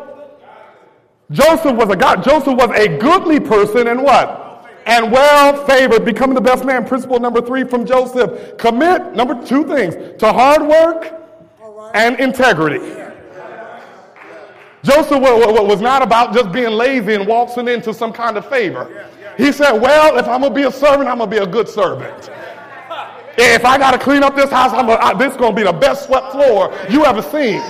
[1.32, 2.24] Joseph was a God.
[2.24, 4.41] Joseph was a goodly person, and what?
[4.86, 6.86] And well favored, becoming the best man.
[6.86, 11.14] Principle number three from Joseph commit, number two things, to hard work
[11.94, 12.80] and integrity.
[14.84, 19.08] Joseph was not about just being lazy and waltzing into some kind of favor.
[19.38, 21.48] He said, Well, if I'm going to be a servant, I'm going to be a
[21.48, 22.32] good servant.
[23.38, 25.64] If I got to clean up this house, I'm gonna, this is going to be
[25.64, 27.62] the best swept floor you ever seen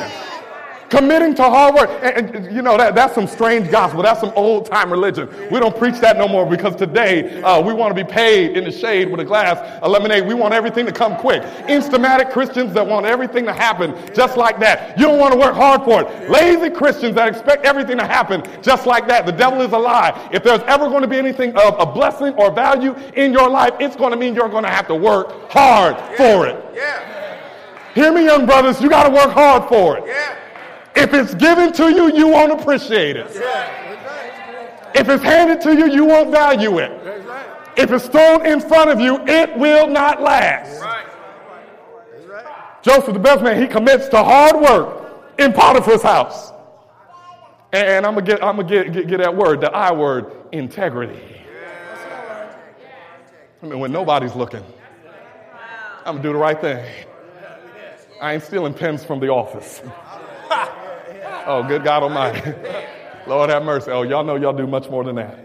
[0.91, 1.89] committing to hard work.
[2.03, 4.03] And, and you know, that, that's some strange gospel.
[4.03, 5.27] That's some old time religion.
[5.49, 8.65] We don't preach that no more because today uh, we want to be paid in
[8.65, 10.27] the shade with a glass of lemonade.
[10.27, 11.41] We want everything to come quick.
[11.67, 14.99] Instamatic Christians that want everything to happen just like that.
[14.99, 16.29] You don't want to work hard for it.
[16.29, 19.25] Lazy Christians that expect everything to happen just like that.
[19.25, 20.29] The devil is a lie.
[20.33, 23.71] If there's ever going to be anything of a blessing or value in your life,
[23.79, 26.61] it's going to mean you're going to have to work hard for it.
[26.75, 27.07] Yeah.
[27.95, 30.03] Hear me, young brothers, you got to work hard for it.
[30.05, 30.37] Yeah.
[30.95, 33.27] If it's given to you, you won't appreciate it.
[34.93, 36.91] If it's handed to you, you won't value it.
[37.77, 40.83] If it's thrown in front of you, it will not last.
[42.81, 46.51] Joseph, the best man, he commits to hard work in Potiphar's house.
[47.71, 51.19] And I'm gonna get, gonna get, get, get that word, the I word, integrity.
[53.63, 54.63] I mean, when nobody's looking,
[56.05, 56.83] I'm gonna do the right thing.
[58.19, 59.81] I ain't stealing pens from the office.
[61.45, 62.53] Oh, good God Almighty.
[63.27, 63.91] Lord have mercy.
[63.91, 65.39] Oh, y'all know y'all do much more than that.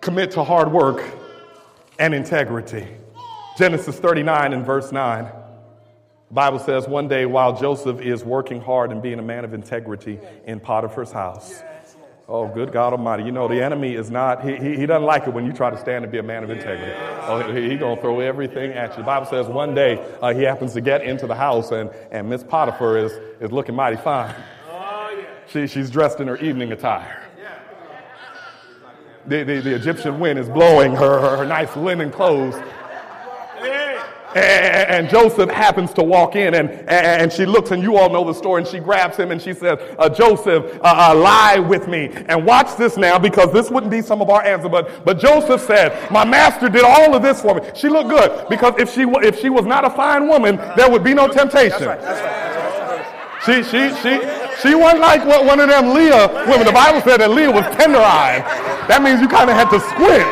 [0.00, 1.02] Commit to hard work
[1.98, 2.86] and integrity.
[3.56, 5.24] Genesis 39 and verse 9.
[5.24, 9.54] The Bible says one day while Joseph is working hard and being a man of
[9.54, 11.62] integrity in Potiphar's house,
[12.26, 13.22] Oh, good God Almighty.
[13.24, 15.68] You know, the enemy is not, he, he, he, doesn't like it when you try
[15.68, 16.92] to stand and be a man of integrity.
[17.26, 18.96] Oh, he's he going to throw everything at you.
[18.98, 22.30] The Bible says one day uh, he happens to get into the house and, and
[22.30, 24.34] Miss Potiphar is, is looking mighty fine.
[25.48, 27.20] She, she's dressed in her evening attire.
[29.26, 32.54] The, the, the Egyptian wind is blowing her, her, her nice linen clothes
[34.34, 38.32] and, Joseph happens to walk in and, and she looks, and you all know the
[38.32, 42.10] story, and she grabs him and she says, uh, Joseph, uh, uh, lie with me.
[42.26, 45.60] And watch this now because this wouldn't be some of our answer, but, but Joseph
[45.62, 47.62] said, My master did all of this for me.
[47.74, 51.04] She looked good because if she, if she was not a fine woman, there would
[51.04, 51.70] be no temptation.
[51.70, 52.44] That's right, that's right.
[53.44, 54.20] She, she, she,
[54.62, 56.66] she wasn't like one of them Leah women.
[56.66, 58.40] The Bible said that Leah was tender eyed.
[58.88, 60.24] That means you kind of had to squint.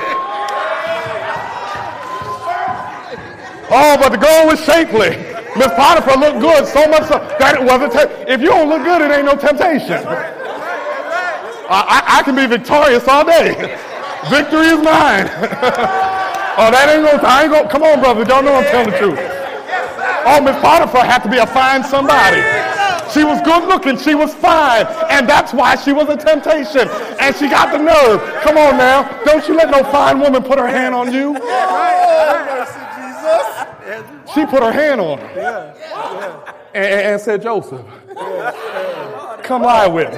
[3.75, 5.17] Oh, but the girl was shapely.
[5.57, 7.93] Miss Potiphar looked good so much so that it wasn't.
[7.93, 10.05] Te- if you don't look good, it ain't no temptation.
[11.73, 13.57] I, I, can be victorious all day.
[14.29, 15.25] Victory is mine.
[16.61, 17.17] oh, that ain't no.
[17.25, 17.69] I ain't gonna.
[17.69, 18.25] Come on, brother.
[18.25, 19.19] Don't know I'm telling the truth.
[20.29, 22.45] Oh, Miss Potiphar had to be a fine somebody.
[23.09, 23.97] She was good looking.
[23.97, 24.85] She was fine.
[25.09, 26.89] And that's why she was a temptation.
[27.21, 28.21] And she got the nerve.
[28.45, 29.09] Come on now.
[29.25, 31.37] Don't you let no fine woman put her hand on you.
[34.35, 36.45] She put her hand on her.
[36.75, 37.85] And, and said, Joseph,
[39.43, 40.17] come lie with me.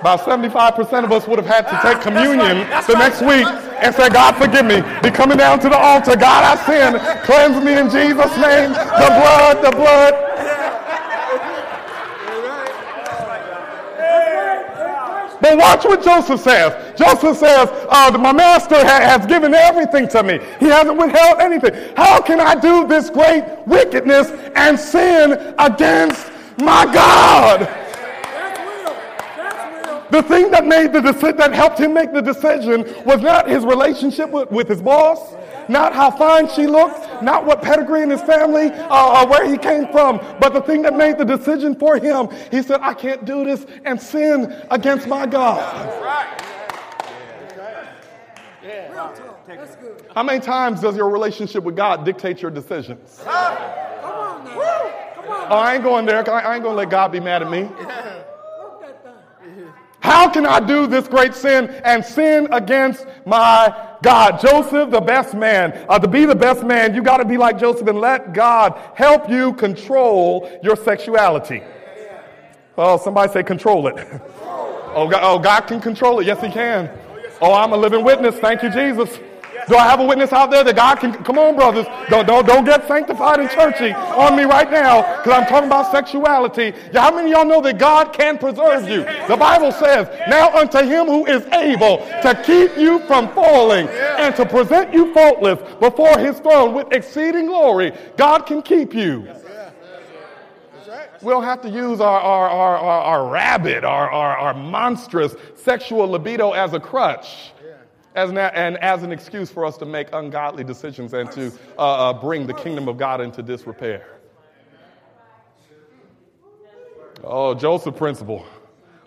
[0.00, 3.46] About 75% of us would have had to take communion the next week
[3.82, 4.80] and say, God, forgive me.
[5.02, 6.14] Be coming down to the altar.
[6.14, 6.94] God, I sin.
[7.24, 8.70] Cleanse me in Jesus' name.
[8.70, 10.14] The blood, the blood.
[15.40, 16.98] But watch what Joseph says.
[16.98, 20.40] Joseph says, uh, My master ha- has given everything to me.
[20.58, 21.94] He hasn't withheld anything.
[21.96, 27.87] How can I do this great wickedness and sin against my God?
[30.10, 33.64] The thing that made the deci- that helped him make the decision was not his
[33.64, 35.34] relationship with, with his boss,
[35.68, 39.58] not how fine she looked, not what pedigree in his family uh, or where he
[39.58, 42.28] came from, but the thing that made the decision for him.
[42.50, 45.58] He said, "I can't do this and sin against my God."
[50.14, 53.20] How many times does your relationship with God dictate your decisions?
[55.50, 56.28] Oh, I ain't going there.
[56.30, 57.68] I ain't going to let God be mad at me.
[60.00, 64.40] How can I do this great sin and sin against my God?
[64.40, 65.84] Joseph, the best man.
[65.88, 68.80] Uh, to be the best man, you got to be like Joseph and let God
[68.94, 71.62] help you control your sexuality.
[72.76, 74.22] Oh, somebody say control it.
[74.90, 76.26] Oh God, oh, God can control it.
[76.26, 76.90] Yes, He can.
[77.42, 78.34] Oh, I'm a living witness.
[78.36, 79.20] Thank you, Jesus.
[79.68, 81.12] Do I have a witness out there that God can?
[81.24, 81.86] Come on, brothers.
[82.08, 85.90] Don't, don't, don't get sanctified and churchy on me right now because I'm talking about
[85.90, 86.72] sexuality.
[86.92, 89.04] How many of y'all know that God can preserve you?
[89.28, 94.34] The Bible says, Now unto him who is able to keep you from falling and
[94.36, 99.28] to present you faultless before his throne with exceeding glory, God can keep you.
[101.20, 105.34] We don't have to use our, our, our, our, our rabid, our, our, our monstrous
[105.56, 107.52] sexual libido as a crutch
[108.18, 112.10] as an, and as an excuse for us to make ungodly decisions and to uh,
[112.10, 114.18] uh, bring the kingdom of God into disrepair.
[117.22, 118.44] Oh, Joseph principle.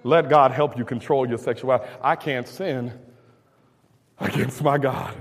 [0.04, 1.92] Let God help you control your sexuality.
[2.02, 2.98] I can't sin
[4.20, 5.16] against my God.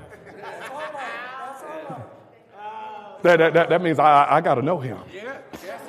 [3.23, 4.99] That, that, that, that means I, I got to know him.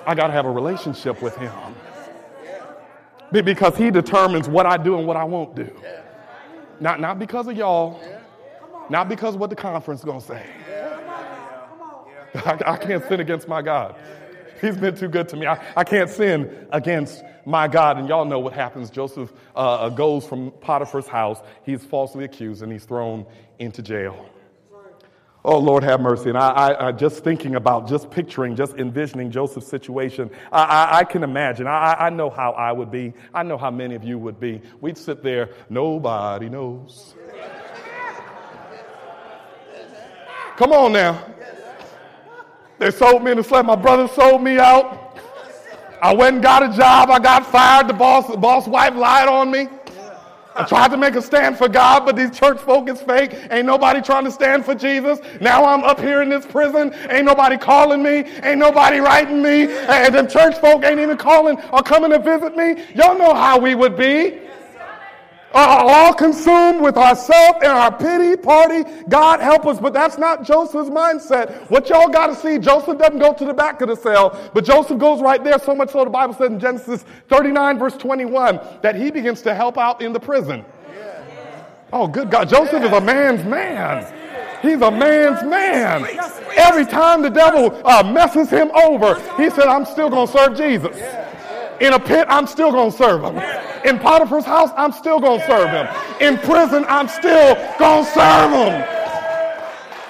[0.06, 1.54] I got to have a relationship with him.
[3.32, 5.72] Because he determines what I do and what I won't do.
[6.82, 8.01] Not, not because of y'all,
[8.89, 10.45] not because of what the conference is going to say.
[12.34, 13.95] I, I can't sin against my God.
[14.59, 15.45] He's been too good to me.
[15.45, 17.99] I, I can't sin against my God.
[17.99, 18.89] And y'all know what happens.
[18.89, 21.39] Joseph uh, goes from Potiphar's house.
[21.63, 23.27] He's falsely accused and he's thrown
[23.59, 24.30] into jail.
[25.43, 26.29] Oh, Lord, have mercy.
[26.29, 30.97] And I, I, I just thinking about, just picturing, just envisioning Joseph's situation, I, I,
[30.99, 31.65] I can imagine.
[31.65, 33.13] I, I know how I would be.
[33.33, 34.61] I know how many of you would be.
[34.81, 37.15] We'd sit there, nobody knows.
[40.57, 41.25] Come on now.
[42.77, 43.67] They sold me into slavery.
[43.67, 45.17] My brother sold me out.
[46.03, 47.09] I went and got a job.
[47.09, 47.87] I got fired.
[47.87, 49.67] The boss, the boss wife lied on me.
[50.54, 53.36] I tried to make a stand for God, but these church folk is fake.
[53.49, 55.20] Ain't nobody trying to stand for Jesus.
[55.39, 56.93] Now I'm up here in this prison.
[57.10, 58.26] Ain't nobody calling me.
[58.43, 59.72] Ain't nobody writing me.
[59.72, 62.84] And them church folk ain't even calling or coming to visit me.
[62.95, 64.39] Y'all know how we would be.
[65.54, 68.89] Uh, all consumed with ourself and our pity party.
[69.10, 71.70] God help us, but that's not Joseph's mindset.
[71.70, 74.64] What y'all got to see, Joseph doesn't go to the back of the cell, but
[74.64, 75.60] Joseph goes right there.
[75.60, 79.54] So much so the Bible says in Genesis 39, verse 21, that he begins to
[79.54, 80.64] help out in the prison.
[81.91, 82.47] Oh, good God.
[82.47, 84.06] Joseph is a man's man.
[84.62, 86.06] He's a man's man.
[86.56, 90.56] Every time the devil uh, messes him over, he said, I'm still going to serve
[90.56, 90.95] Jesus.
[91.82, 93.38] In a pit, I'm still going to serve him.
[93.86, 95.88] In Potiphar's house, I'm still going to serve him.
[96.21, 98.88] In prison, I'm still going to serve him.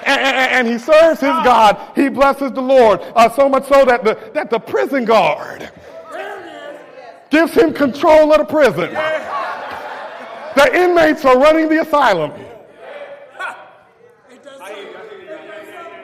[0.04, 1.78] And, and- and he serves his God.
[1.94, 3.00] He blesses the Lord.
[3.16, 5.70] Uh, so much so that the, that the prison guard
[7.30, 8.92] gives him control of the prison.
[10.54, 12.32] The inmates are running the asylum.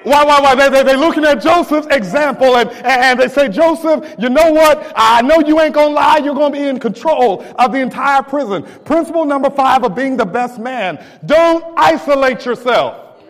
[0.04, 0.54] Why, why, why?
[0.54, 4.92] They, they, they're looking at Joseph's example and, and they say, Joseph, you know what?
[4.94, 6.18] I know you ain't going to lie.
[6.18, 8.62] You're going to be in control of the entire prison.
[8.84, 13.20] Principle number five of being the best man don't isolate yourself.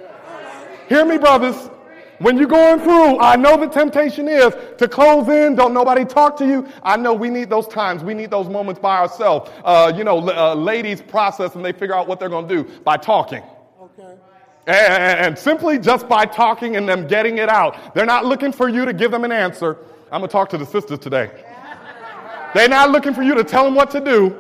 [0.89, 1.71] Hear me, brothers.
[2.19, 6.37] When you're going through, I know the temptation is to close in, don't nobody talk
[6.39, 6.67] to you.
[6.83, 8.03] I know we need those times.
[8.03, 9.51] We need those moments by ourselves.
[9.65, 12.71] Uh, you know, uh, ladies process and they figure out what they're going to do
[12.81, 13.43] by talking.
[14.69, 17.95] And simply just by talking and them getting it out.
[17.95, 19.79] They're not looking for you to give them an answer.
[20.13, 21.31] I'm going to talk to the sisters today.
[22.55, 24.37] They're not looking for you to tell them what to do.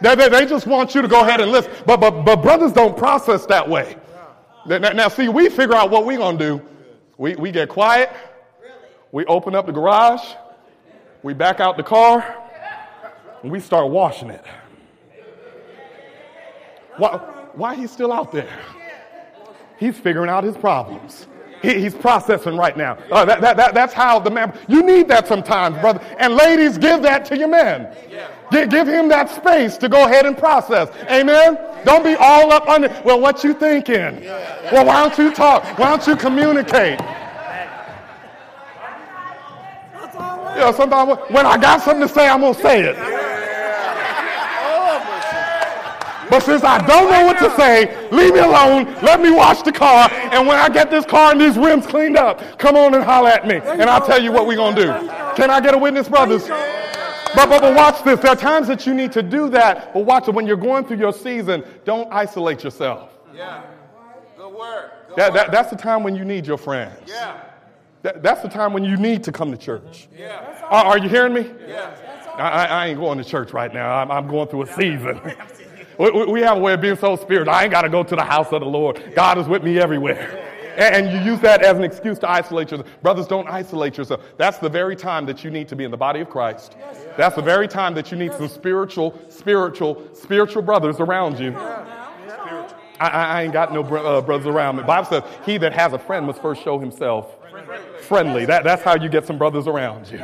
[0.00, 1.70] They, they, they just want you to go ahead and listen.
[1.86, 3.96] But, but, but brothers don't process that way.
[4.66, 6.62] Now, now, see, we figure out what we're going to do.
[7.16, 8.10] We, we get quiet.
[9.12, 10.34] We open up the garage.
[11.22, 12.38] We back out the car.
[13.42, 14.44] And we start washing it.
[16.96, 18.48] Why, why he's still out there?
[19.78, 21.26] He's figuring out his problems.
[21.62, 22.98] He, he's processing right now.
[23.10, 26.00] Uh, that, that, that, that's how the man, you need that sometimes, brother.
[26.18, 27.94] And ladies, give that to your men.
[28.50, 30.90] Give, give him that space to go ahead and process.
[31.10, 31.58] Amen?
[31.84, 34.24] Don't be all up under, well, what you thinking?
[34.72, 35.64] Well, why don't you talk?
[35.78, 37.00] Why don't you communicate?
[40.54, 42.96] You know, sometimes when I got something to say, I'm going to say it.
[46.30, 48.84] But since I don't know what to say, leave me alone.
[49.02, 50.10] Let me wash the car.
[50.10, 53.30] And when I get this car and these rims cleaned up, come on and holler
[53.30, 53.56] at me.
[53.56, 54.92] And I'll tell you what we're going to do.
[55.36, 56.48] Can I get a witness, brothers?
[57.34, 58.20] But, but, but watch this.
[58.20, 59.92] There are times that you need to do that.
[59.92, 60.34] But watch it.
[60.34, 63.10] When you're going through your season, don't isolate yourself.
[63.34, 63.64] Yeah.
[64.36, 64.90] Good word.
[65.08, 66.96] Good that, that, that's the time when you need your friends.
[67.06, 67.40] Yeah.
[68.02, 70.08] That, that's the time when you need to come to church.
[70.16, 70.62] Yeah.
[70.64, 71.50] Are, are you hearing me?
[71.66, 71.96] Yeah.
[72.36, 73.94] I, I, ain't going to church right now.
[73.94, 75.20] I'm, I'm going through a season.
[75.98, 77.54] We, we, have a way of being so spiritual.
[77.54, 79.12] I ain't got to go to the house of the Lord.
[79.14, 80.50] God is with me everywhere.
[80.76, 82.90] And you use that as an excuse to isolate yourself.
[83.00, 84.24] Brothers, don't isolate yourself.
[84.36, 86.76] That's the very time that you need to be in the body of Christ.
[87.16, 91.54] That's the very time that you need some spiritual, spiritual, spiritual brothers around you.
[93.00, 94.82] I, I ain't got no uh, brothers around me.
[94.82, 97.36] The Bible says, he that has a friend must first show himself
[98.00, 98.44] friendly.
[98.44, 100.20] That, that's how you get some brothers around you.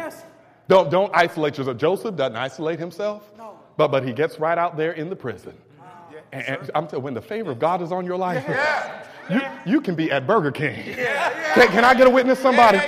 [0.68, 1.76] Don't, don't isolate yourself.
[1.78, 3.30] Joseph doesn't isolate himself,
[3.80, 5.54] but, but he gets right out there in the prison.
[6.32, 8.44] And, and I'm telling when the favor of God is on your life,
[9.30, 10.74] you, you can be at Burger King.
[11.54, 12.78] Can, can I get a witness, somebody?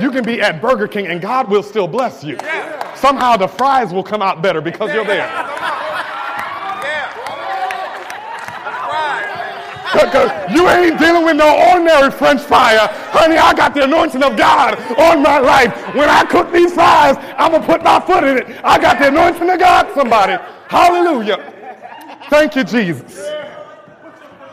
[0.00, 2.38] You can be at Burger King and God will still bless you.
[2.96, 5.28] Somehow the fries will come out better because you're there.
[9.94, 12.88] You ain't dealing with no ordinary French fryer.
[13.10, 15.94] Honey, I got the anointing of God on my life.
[15.94, 18.60] When I cook these fries, I'm going to put my foot in it.
[18.64, 20.42] I got the anointing of God, somebody.
[20.68, 21.52] Hallelujah.
[22.30, 23.20] Thank you, Jesus.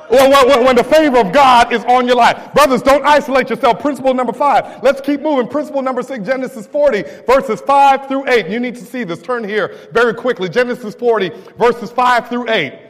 [0.10, 0.32] When,
[0.66, 2.52] when, the favor of God is on your life.
[2.54, 3.80] Brothers, don't isolate yourself.
[3.80, 4.82] Principle number five.
[4.82, 5.48] Let's keep moving.
[5.48, 8.48] Principle number six, Genesis 40, verses 5 through 8.
[8.48, 9.22] You need to see this.
[9.22, 10.50] Turn here very quickly.
[10.50, 11.30] Genesis 40,
[11.60, 12.89] verses 5 through 8.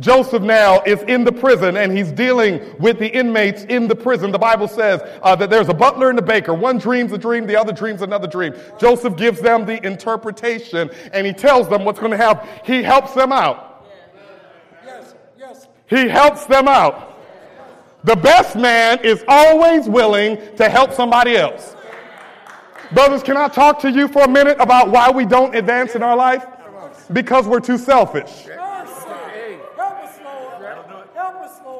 [0.00, 4.32] Joseph now is in the prison and he's dealing with the inmates in the prison.
[4.32, 6.52] The Bible says uh, that there's a butler and a baker.
[6.52, 8.54] One dreams a dream, the other dreams another dream.
[8.78, 12.48] Joseph gives them the interpretation and he tells them what's going to happen.
[12.64, 13.86] He helps them out.
[14.84, 15.68] Yes, yes.
[15.86, 17.12] He helps them out.
[18.02, 21.76] The best man is always willing to help somebody else.
[22.92, 26.02] Brothers, can I talk to you for a minute about why we don't advance in
[26.02, 26.44] our life?
[27.12, 28.46] Because we're too selfish.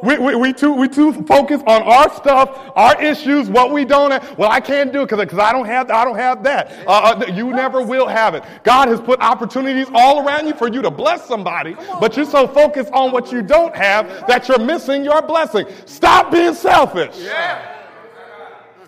[0.05, 4.11] We, we, we, too, we too focus on our stuff, our issues, what we don't
[4.11, 4.37] have.
[4.37, 6.87] Well, I can't do it because I don't have I don't have that.
[6.87, 8.45] Uh, uh, you never will have it.
[8.65, 12.47] God has put opportunities all around you for you to bless somebody, but you're so
[12.47, 15.67] focused on what you don't have that you're missing your blessing.
[15.87, 17.17] Stop being selfish.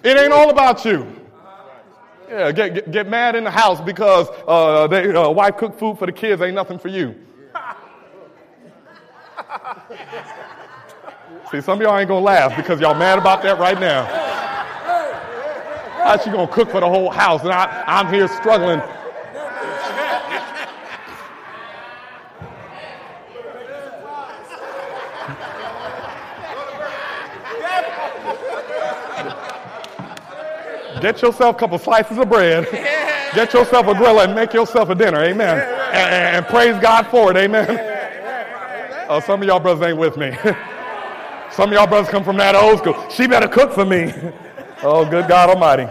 [0.03, 1.07] It ain't all about you.
[2.29, 5.99] Yeah, get, get, get mad in the house because uh, they, uh, wife cooked food
[5.99, 7.15] for the kids ain't nothing for you.
[11.51, 14.05] See, some of y'all ain't gonna laugh because y'all mad about that right now.
[16.03, 18.81] How she gonna cook for the whole house and I, I'm here struggling?
[31.01, 32.65] Get yourself a couple slices of bread.
[33.35, 35.23] Get yourself a grill and make yourself a dinner.
[35.23, 35.59] Amen.
[35.93, 37.37] And, and praise God for it.
[37.37, 37.95] Amen.
[39.09, 40.37] Oh, some of y'all brothers ain't with me.
[41.53, 43.09] Some of y'all brothers come from that old school.
[43.11, 44.13] She better cook for me.
[44.83, 45.89] oh, good God Almighty.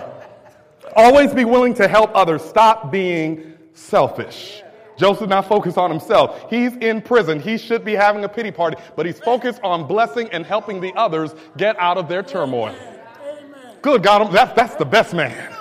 [0.95, 2.43] Always be willing to help others.
[2.43, 4.61] Stop being selfish.
[4.97, 6.49] Joseph not focused on himself.
[6.49, 7.39] He's in prison.
[7.39, 10.93] He should be having a pity party, but he's focused on blessing and helping the
[10.93, 12.73] others get out of their turmoil.
[13.81, 15.53] Good God, that's, that's the best man.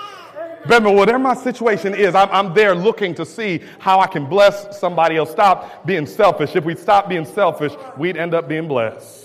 [0.64, 4.78] Remember, whatever my situation is, I'm, I'm there looking to see how I can bless
[4.78, 5.30] somebody else.
[5.30, 6.57] Stop being selfish.
[6.57, 9.24] If we stop being selfish, we'd end up being blessed.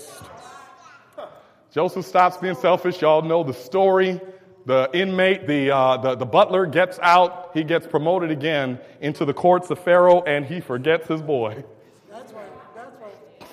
[1.72, 3.00] Joseph stops being selfish.
[3.00, 4.20] Y'all know the story.
[4.66, 7.50] The inmate, the, uh, the, the butler gets out.
[7.54, 11.64] He gets promoted again into the courts of Pharaoh, and he forgets his boy.
[12.10, 12.50] That's right.
[12.74, 13.48] That's right.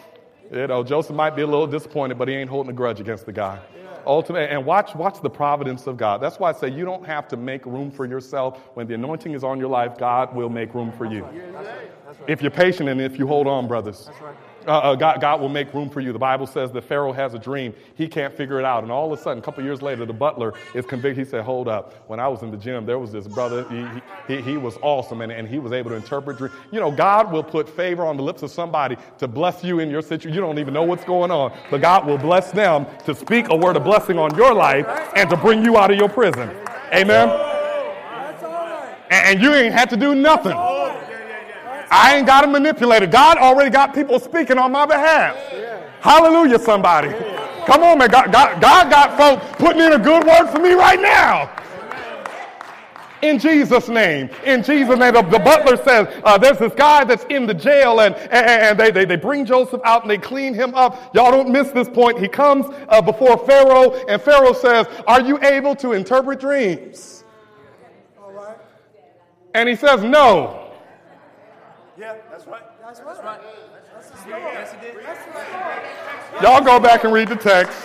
[0.51, 3.25] You know, Joseph might be a little disappointed, but he ain't holding a grudge against
[3.25, 3.83] the guy Yeah.
[4.05, 6.21] Ultimately, and watch watch the providence of God.
[6.21, 8.59] That's why I say you don't have to make room for yourself.
[8.73, 11.25] When the anointing is on your life, God will make room for you.
[12.27, 14.31] If you're patient and if you hold on, brothers uh,
[14.67, 16.11] uh, God, God will make room for you.
[16.11, 17.73] The Bible says that Pharaoh has a dream.
[17.95, 18.83] He can't figure it out.
[18.83, 21.25] And all of a sudden, a couple years later, the butler is convicted.
[21.25, 21.93] He said, Hold up.
[22.07, 23.65] When I was in the gym, there was this brother.
[23.69, 26.53] He, he, he was awesome and, and he was able to interpret dreams.
[26.71, 29.89] You know, God will put favor on the lips of somebody to bless you in
[29.89, 30.33] your situation.
[30.33, 33.55] You don't even know what's going on, but God will bless them to speak a
[33.55, 36.49] word of blessing on your life and to bring you out of your prison.
[36.93, 37.29] Amen.
[39.09, 40.76] And you ain't had to do nothing.
[41.89, 43.11] I ain't got to manipulate it.
[43.11, 45.37] God already got people speaking on my behalf.
[45.53, 45.81] Yeah.
[46.01, 47.09] Hallelujah, somebody.
[47.09, 47.65] Yeah.
[47.65, 48.09] Come on, man.
[48.09, 51.49] God, God, God got folk putting in a good word for me right now.
[53.21, 54.29] In Jesus' name.
[54.45, 55.13] In Jesus' name.
[55.13, 58.79] The, the butler says, uh, there's this guy that's in the jail, and, and, and,
[58.79, 61.15] they, they, they bring Joseph out and they clean him up.
[61.15, 62.19] Y'all don't miss this point.
[62.19, 67.23] He comes uh, before Pharaoh, and Pharaoh says, Are you able to interpret dreams?
[68.21, 68.57] All right.
[69.55, 70.66] And he says, No.
[71.97, 72.61] Yeah, that's right.
[72.81, 73.25] That's, that's right.
[73.25, 73.41] right.
[73.95, 76.43] That's, Yes, he did.
[76.43, 77.75] Y'all go back and read the text.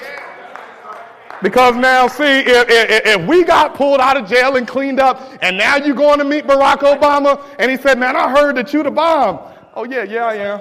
[1.43, 5.33] Because now, see, if, if, if, we got pulled out of jail and cleaned up,
[5.41, 8.73] and now you're going to meet Barack Obama, and he said, Man, I heard that
[8.75, 9.41] you the bomb.
[9.75, 10.61] Oh, yeah, yeah, I am.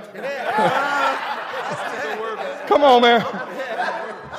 [2.67, 3.21] Come on, man.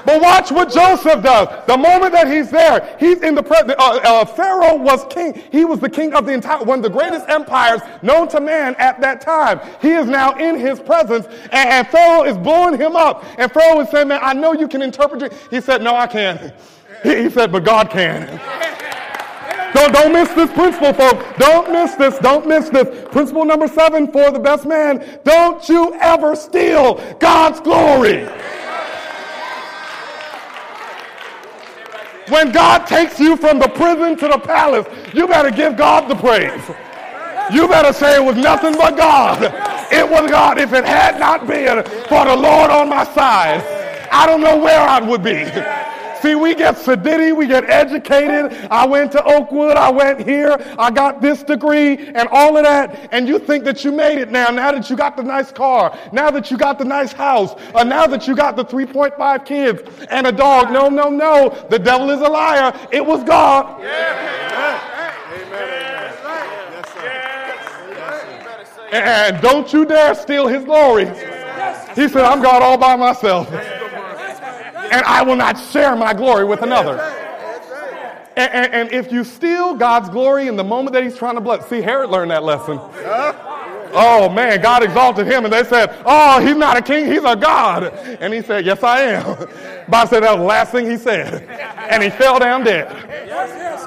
[0.05, 1.67] But watch what Joseph does.
[1.67, 3.75] The moment that he's there, he's in the presence.
[3.79, 5.41] Uh, uh, Pharaoh was king.
[5.51, 8.75] He was the king of the entire, one of the greatest empires known to man
[8.79, 9.61] at that time.
[9.81, 13.25] He is now in his presence, and, and Pharaoh is blowing him up.
[13.39, 16.07] And Pharaoh is saying, "Man, I know you can interpret it." He said, "No, I
[16.07, 16.53] can't."
[17.03, 18.41] He, he said, "But God can."
[19.75, 21.25] Don't, don't miss this principle, folks.
[21.39, 22.19] Don't miss this.
[22.19, 23.09] Don't miss this.
[23.11, 25.19] Principle number seven for the best man.
[25.25, 28.29] Don't you ever steal God's glory.
[32.29, 36.15] When God takes you from the prison to the palace, you better give God the
[36.15, 36.63] praise.
[37.53, 39.43] You better say it was nothing but God.
[39.93, 40.59] It was God.
[40.59, 43.63] If it had not been for the Lord on my side,
[44.13, 45.45] I don't know where I would be.
[46.23, 48.53] See, we get sedity, we get educated.
[48.71, 53.09] I went to Oakwood, I went here, I got this degree, and all of that.
[53.11, 55.99] And you think that you made it now, now that you got the nice car,
[56.13, 59.83] now that you got the nice house, uh, now that you got the 3.5 kids
[60.11, 60.73] and a dog.
[60.73, 61.67] No, no, no.
[61.71, 62.73] The devil is a liar.
[62.93, 63.83] It was God.
[68.93, 71.07] And don't you dare steal his glory.
[71.97, 73.51] He said, I'm God all by myself
[74.93, 77.01] and I will not share my glory with another.
[78.37, 81.43] And, and, and, if you steal God's glory in the moment that he's trying to
[81.43, 82.79] bless, see, Herod learned that lesson.
[83.95, 87.37] Oh man, God exalted him, and they said, Oh, he's not a king, he's a
[87.37, 87.85] God.
[88.21, 89.49] And he said, Yes, I am.
[89.89, 91.43] Bob said that was the last thing he said.
[91.91, 92.89] And he fell down dead.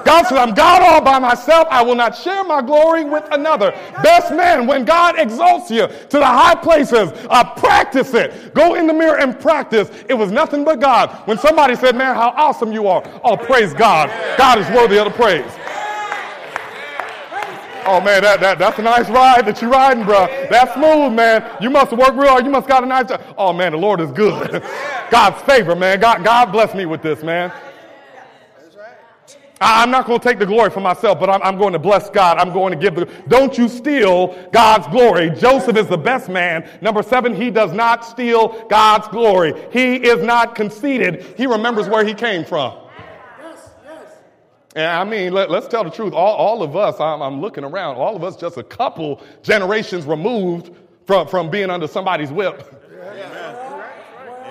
[0.04, 1.66] God said, I'm God all by myself.
[1.70, 3.72] I will not share my glory with another.
[4.02, 8.54] Best man, when God exalts you to the high places, uh, practice it.
[8.54, 9.90] Go in the mirror and practice.
[10.08, 11.10] It was nothing but God.
[11.26, 13.02] When somebody said, Man, how awesome you are.
[13.24, 14.08] Oh, praise God.
[14.38, 15.50] God is worthy of the praise.
[17.86, 20.26] Oh man, that, that that's a nice ride that you're riding, bro.
[20.50, 21.56] That's smooth, man.
[21.60, 22.44] You must worked real hard.
[22.44, 23.22] You must got a nice job.
[23.38, 24.62] Oh man, the Lord is good.
[25.10, 26.00] God's favor, man.
[26.00, 27.52] God, God bless me with this, man.
[29.60, 32.10] I'm not going to take the glory for myself, but I'm, I'm, going to bless
[32.10, 32.36] God.
[32.36, 33.06] I'm going to give the.
[33.28, 35.30] Don't you steal God's glory.
[35.30, 36.68] Joseph is the best man.
[36.82, 39.54] Number seven, he does not steal God's glory.
[39.72, 41.22] He is not conceited.
[41.38, 42.76] He remembers where he came from.
[44.76, 46.12] And I mean, let, us tell the truth.
[46.12, 50.04] All, all of us, I'm, I'm, looking around, all of us just a couple generations
[50.04, 50.70] removed
[51.06, 52.62] from, from being under somebody's whip.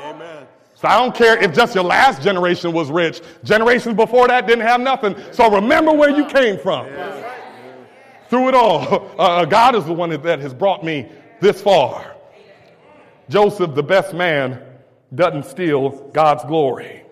[0.03, 0.47] Amen.
[0.73, 3.21] So I don't care if just your last generation was rich.
[3.43, 5.15] Generations before that didn't have nothing.
[5.31, 6.87] So remember where you came from.
[8.27, 11.07] Through it all, uh, God is the one that has brought me
[11.39, 12.15] this far.
[13.29, 14.63] Joseph, the best man,
[15.13, 17.04] doesn't steal God's glory.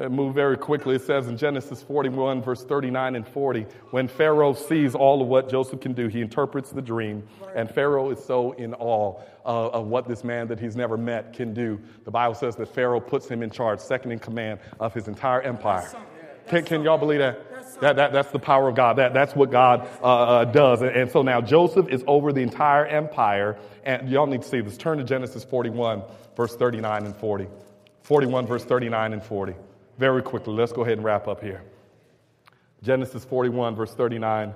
[0.00, 0.96] Uh, move very quickly.
[0.96, 5.50] It says in Genesis 41, verse 39 and 40, when Pharaoh sees all of what
[5.50, 7.22] Joseph can do, he interprets the dream,
[7.54, 11.32] and Pharaoh is so in awe uh, of what this man that he's never met
[11.32, 11.80] can do.
[12.04, 15.42] The Bible says that Pharaoh puts him in charge, second in command of his entire
[15.42, 15.90] empire.
[16.48, 17.80] Can, can y'all believe that?
[17.80, 18.12] That, that?
[18.12, 18.96] That's the power of God.
[18.96, 20.82] That, that's what God uh, uh, does.
[20.82, 23.58] And, and so now Joseph is over the entire empire.
[23.84, 24.76] And y'all need to see this.
[24.76, 26.02] Turn to Genesis 41,
[26.36, 27.46] verse 39 and 40.
[28.02, 29.54] 41, verse 39 and 40
[30.00, 30.54] very quickly.
[30.54, 31.62] Let's go ahead and wrap up here.
[32.82, 34.54] Genesis 41, verse 39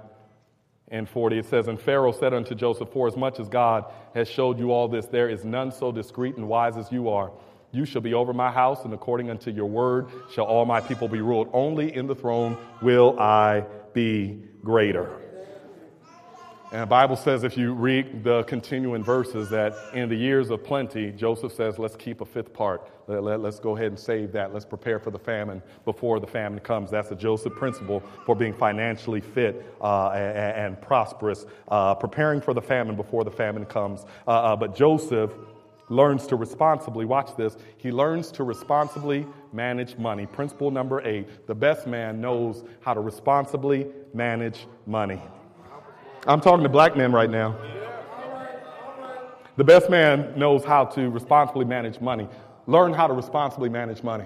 [0.88, 1.38] and 40.
[1.38, 3.84] It says, And Pharaoh said unto Joseph, For as much as God
[4.14, 7.30] has showed you all this, there is none so discreet and wise as you are.
[7.72, 11.09] You shall be over my house, and according unto your word shall all my people
[11.09, 11.51] be ruled.
[11.53, 15.24] Only in the throne will I be greater.
[16.73, 20.65] And the Bible says, if you read the continuing verses, that in the years of
[20.65, 22.91] plenty, Joseph says, let's keep a fifth part.
[23.07, 24.53] Let, let, go ahead and save that.
[24.53, 26.91] Let's prepare for the famine before the famine comes.
[26.91, 32.55] That's the Joseph principle for being financially fit uh, and, and, prosperous, uh, preparing for
[32.55, 34.05] the famine before the famine comes.
[34.27, 35.31] Uh, uh, but Joseph
[35.91, 40.27] learns to responsibly, watch this, he learns to responsibly manage money.
[40.27, 45.21] Principle number eight the best man knows how to responsibly manage money.
[46.27, 47.57] I'm talking to black men right now.
[49.57, 52.29] The best man knows how to responsibly manage money.
[52.66, 54.25] Learn how to responsibly manage money.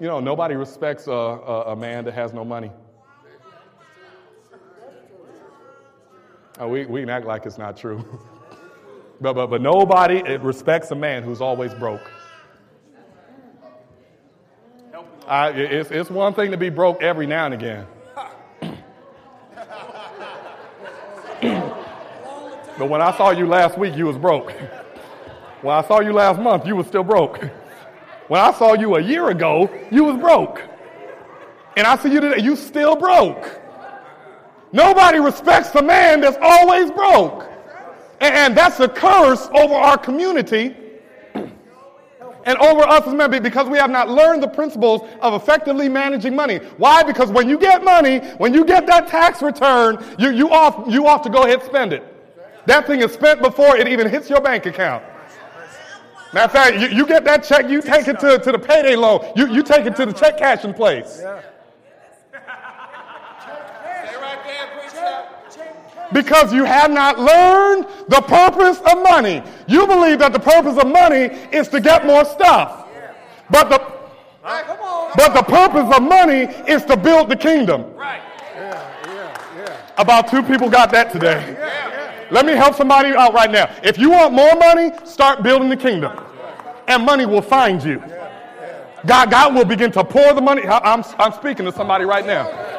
[0.00, 2.72] You know, nobody respects a, a, a man that has no money.
[6.58, 8.04] Oh, we, we can act like it's not true.
[9.20, 12.10] but, but, but nobody respects a man who's always broke.
[15.26, 17.86] I, it's, it's one thing to be broke every now and again.
[22.78, 24.52] But when I saw you last week, you was broke.
[25.62, 27.42] When I saw you last month, you was still broke.
[28.28, 30.62] When I saw you a year ago, you was broke.
[31.76, 33.60] And I see you today, you still broke.
[34.72, 37.48] Nobody respects the man that's always broke.
[38.20, 40.74] And that's a curse over our community
[42.44, 46.34] and over us as men because we have not learned the principles of effectively managing
[46.34, 46.58] money.
[46.76, 47.02] Why?
[47.02, 51.06] Because when you get money, when you get that tax return, you, you, off, you
[51.06, 52.11] off to go ahead and spend it.
[52.66, 55.04] That thing is spent before it even hits your bank account.
[56.32, 58.96] Matter of fact, you, you get that check, you take it to, to the payday
[58.96, 61.18] loan, you, you take it to the check cashing place.
[61.20, 61.42] Yeah.
[66.12, 69.42] because you have not learned the purpose of money.
[69.66, 72.86] You believe that the purpose of money is to get more stuff.
[73.50, 73.78] But the,
[74.42, 77.94] but the purpose of money is to build the kingdom.
[79.98, 81.56] About two people got that today.
[82.32, 83.70] Let me help somebody out right now.
[83.82, 86.18] If you want more money, start building the kingdom.
[86.88, 88.02] And money will find you.
[89.04, 90.62] God, God will begin to pour the money.
[90.66, 92.72] I'm, I'm speaking to somebody right now.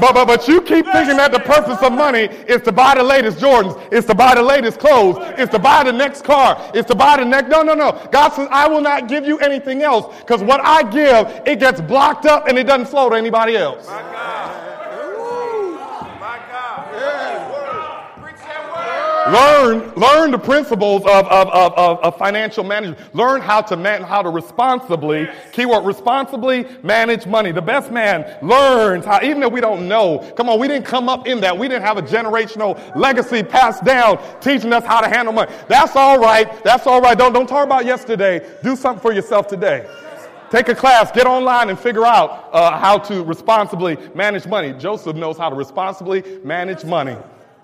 [0.00, 3.02] But, but, but you keep thinking that the purpose of money is to buy the
[3.02, 6.86] latest Jordans, is to buy the latest clothes, is to buy the next car, is
[6.86, 7.50] to buy the next.
[7.50, 8.08] No, no, no.
[8.10, 11.82] God says, I will not give you anything else because what I give, it gets
[11.82, 13.86] blocked up and it doesn't flow to anybody else.
[19.28, 23.14] Learn, learn the principles of, of, of, of, financial management.
[23.14, 27.52] Learn how to man, how to responsibly, keyword responsibly manage money.
[27.52, 31.08] The best man learns how, even if we don't know, come on, we didn't come
[31.08, 31.56] up in that.
[31.56, 35.52] We didn't have a generational legacy passed down teaching us how to handle money.
[35.68, 36.64] That's all right.
[36.64, 37.16] That's all right.
[37.16, 38.46] Don't, don't talk about yesterday.
[38.62, 39.86] Do something for yourself today.
[40.50, 44.72] Take a class, get online and figure out uh, how to responsibly manage money.
[44.72, 47.16] Joseph knows how to responsibly manage money.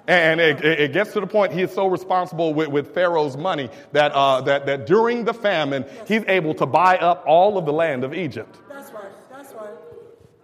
[0.08, 3.68] And it, it, gets to the point he is so responsible with, with Pharaoh's money
[3.90, 7.72] that, uh, that, that during the famine, he's able to buy up all of the
[7.72, 8.56] land of Egypt.
[8.68, 9.10] That's right.
[9.32, 9.70] That's right.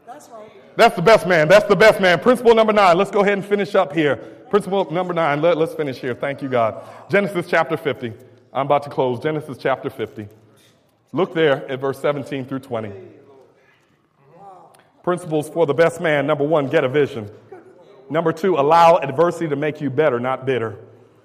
[0.04, 0.50] That's right.
[0.76, 1.46] That's the best man.
[1.46, 2.18] That's the best man.
[2.18, 2.98] Principle number nine.
[2.98, 4.16] Let's go ahead and finish up here.
[4.50, 5.40] Principle number nine.
[5.40, 6.14] Let, let's finish here.
[6.14, 6.84] Thank you, God.
[7.08, 8.12] Genesis chapter 50.
[8.52, 9.20] I'm about to close.
[9.20, 10.26] Genesis chapter 50.
[11.12, 12.92] Look there at verse 17 through 20.
[15.02, 16.26] Principles for the best man.
[16.26, 17.30] Number one, get a vision.
[18.12, 20.76] Number two, allow adversity to make you better, not bitter.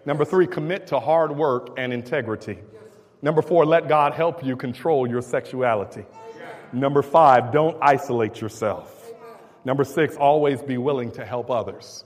[0.05, 2.59] Number three, commit to hard work and integrity.
[3.21, 6.05] Number four, let God help you control your sexuality.
[6.71, 9.11] Number five, don't isolate yourself.
[9.65, 12.05] Number six, always be willing to help others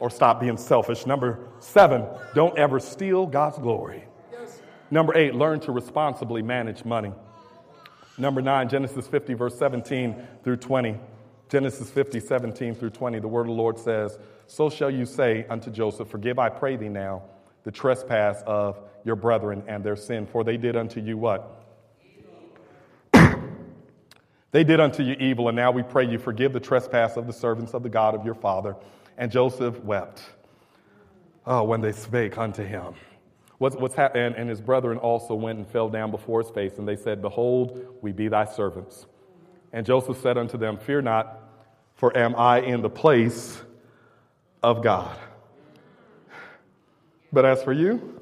[0.00, 1.04] or stop being selfish.
[1.04, 4.06] Number seven, don't ever steal God's glory.
[4.90, 7.12] Number eight, learn to responsibly manage money.
[8.16, 10.96] Number nine, Genesis 50, verse 17 through 20.
[11.52, 15.44] Genesis 50, 17 through 20, the word of the Lord says, So shall you say
[15.50, 17.24] unto Joseph, Forgive, I pray thee now,
[17.64, 21.62] the trespass of your brethren and their sin, for they did unto you what?
[24.50, 27.32] They did unto you evil, and now we pray you forgive the trespass of the
[27.34, 28.76] servants of the God of your father.
[29.18, 30.22] And Joseph wept
[31.46, 32.94] oh, when they spake unto him.
[33.58, 36.78] What's, what's hap- and, and his brethren also went and fell down before his face,
[36.78, 39.06] and they said, Behold, we be thy servants.
[39.72, 41.41] And Joseph said unto them, Fear not,
[42.02, 43.62] for am I in the place
[44.60, 45.16] of God.
[47.32, 48.20] But as for you,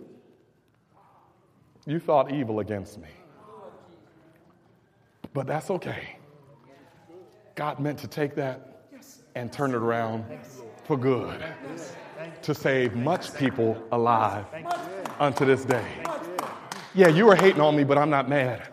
[1.87, 3.09] you thought evil against me.
[5.33, 6.19] But that's okay.
[7.55, 8.83] God meant to take that
[9.35, 10.27] and turn it around
[10.85, 11.43] for good
[12.43, 14.45] to save much people alive
[15.19, 16.05] unto this day.
[16.95, 18.69] Yeah, you were hating on me, but I'm not mad.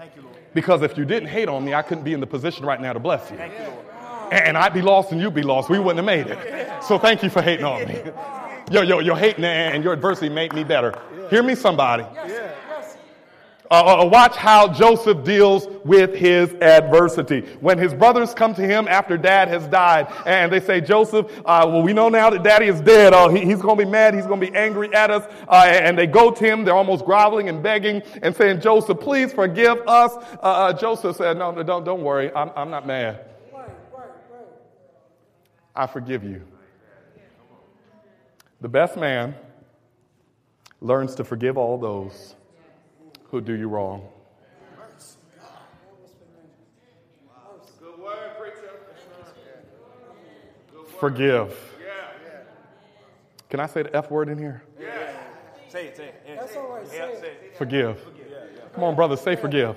[0.53, 2.91] Because if you didn't hate on me, I couldn't be in the position right now
[2.91, 3.37] to bless you.
[4.31, 5.69] And I'd be lost and you'd be lost.
[5.69, 6.83] We wouldn't have made it.
[6.83, 8.01] So thank you for hating on me.
[8.71, 10.93] Yo, yo, your hating and your adversity made me better.
[11.29, 12.05] Hear me, somebody.
[13.69, 17.41] Uh, uh, watch how Joseph deals with his adversity.
[17.59, 21.65] When his brothers come to him after dad has died and they say, Joseph, uh,
[21.67, 23.13] well, we know now that daddy is dead.
[23.13, 24.13] Uh, he, he's going to be mad.
[24.13, 25.25] He's going to be angry at us.
[25.49, 26.63] Uh, and they go to him.
[26.63, 30.13] They're almost groveling and begging and saying, Joseph, please forgive us.
[30.41, 32.33] Uh, Joseph said, no, no, don't, don't worry.
[32.33, 33.25] I'm, I'm not mad.
[35.77, 36.41] I forgive you.
[38.61, 39.35] The best man
[40.81, 42.35] learns to forgive all those
[43.25, 44.09] who do you wrong.
[50.99, 51.55] Forgive.
[53.51, 54.63] Can I say the F word in here?
[54.81, 55.15] Yeah.
[55.69, 56.37] Say it, say it.
[56.39, 56.87] That's all right.
[56.87, 57.55] Say it.
[57.55, 58.03] Forgive.
[58.73, 59.75] Come on, brothers, say forgive.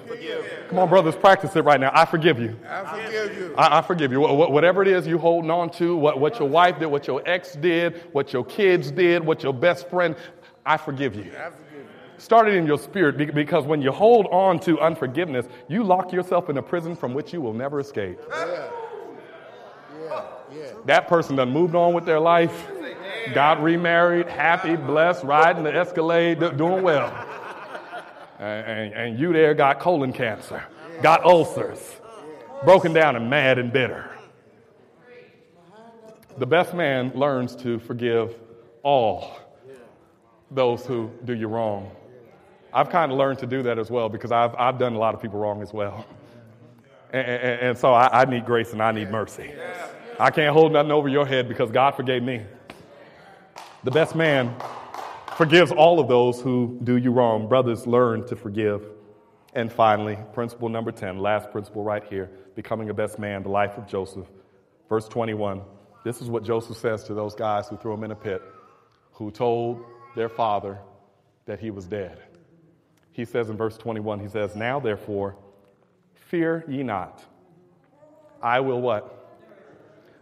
[0.69, 1.91] Come on, brothers, practice it right now.
[1.95, 2.57] I forgive you.
[2.69, 3.55] I forgive you.
[3.57, 4.21] I, I forgive you.
[4.23, 7.07] Wh- wh- Whatever it is you holding on to, what, what your wife did, what
[7.07, 10.15] your ex did, what your kids did, what your best friend,
[10.67, 11.23] I forgive you.
[11.23, 11.87] I forgive you.
[12.19, 16.51] Start it in your spirit because when you hold on to unforgiveness, you lock yourself
[16.51, 18.19] in a prison from which you will never escape.
[18.29, 18.69] Yeah.
[20.03, 20.25] Yeah.
[20.55, 20.65] Yeah.
[20.85, 22.69] That person done moved on with their life,
[23.33, 27.27] got remarried, happy, blessed, riding the Escalade, doing well.
[28.41, 30.65] And, and, you there got colon cancer,
[31.03, 31.97] got ulcers,
[32.65, 34.11] broken down and mad and bitter.
[36.39, 38.35] The best man learns to forgive
[38.83, 39.39] all
[40.51, 41.91] those who do you wrong.
[42.73, 45.15] I've kind of learned to do that as well because I've, I've done a lot
[45.15, 46.07] of people wrong as well.
[47.13, 49.53] And, and, and so I, I need grace and I need mercy.
[50.19, 52.43] I can't hold nothing over your head because God forgave me.
[53.85, 54.55] The best man
[55.41, 57.49] forgives all of those who do you wrong.
[57.49, 58.85] Brothers, learn to forgive.
[59.55, 63.79] And finally, principle number 10, last principle right here becoming a best man, the life
[63.79, 64.27] of Joseph.
[64.91, 65.63] Verse 21.
[66.05, 68.43] This is what Joseph says to those guys who threw him in a pit,
[69.13, 69.83] who told
[70.15, 70.79] their father
[71.47, 72.21] that he was dead.
[73.13, 75.37] He says in verse 21, he says, Now therefore,
[76.29, 77.25] fear ye not.
[78.43, 79.41] I will what?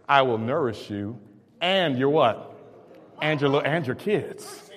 [0.07, 1.19] I will nourish you
[1.59, 2.55] and your what?
[3.21, 4.68] And your, and your kids,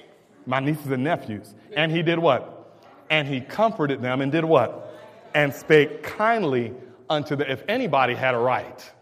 [0.46, 1.54] my nieces and nephews.
[1.74, 2.76] And he did what?
[3.10, 4.94] And he comforted them and did what?
[5.34, 6.74] And spake kindly
[7.08, 7.48] unto them.
[7.48, 8.92] If anybody had a right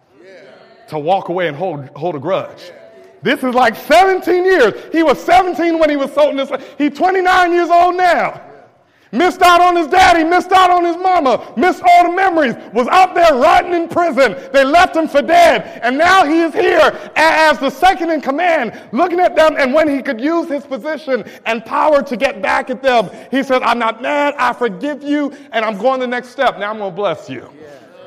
[0.89, 2.73] to walk away and hold, hold a grudge,
[3.23, 4.75] this is like 17 years.
[4.93, 6.51] He was 17 when he was sold in this.
[6.79, 8.50] He's 29 years old now.
[9.13, 12.87] Missed out on his daddy, missed out on his mama, missed all the memories, was
[12.89, 14.37] out there rotting in prison.
[14.53, 15.81] They left him for dead.
[15.83, 19.57] And now he is here as the second in command, looking at them.
[19.59, 23.43] And when he could use his position and power to get back at them, he
[23.43, 26.59] said, I'm not mad, I forgive you, and I'm going the next step.
[26.59, 27.51] Now I'm going to bless you.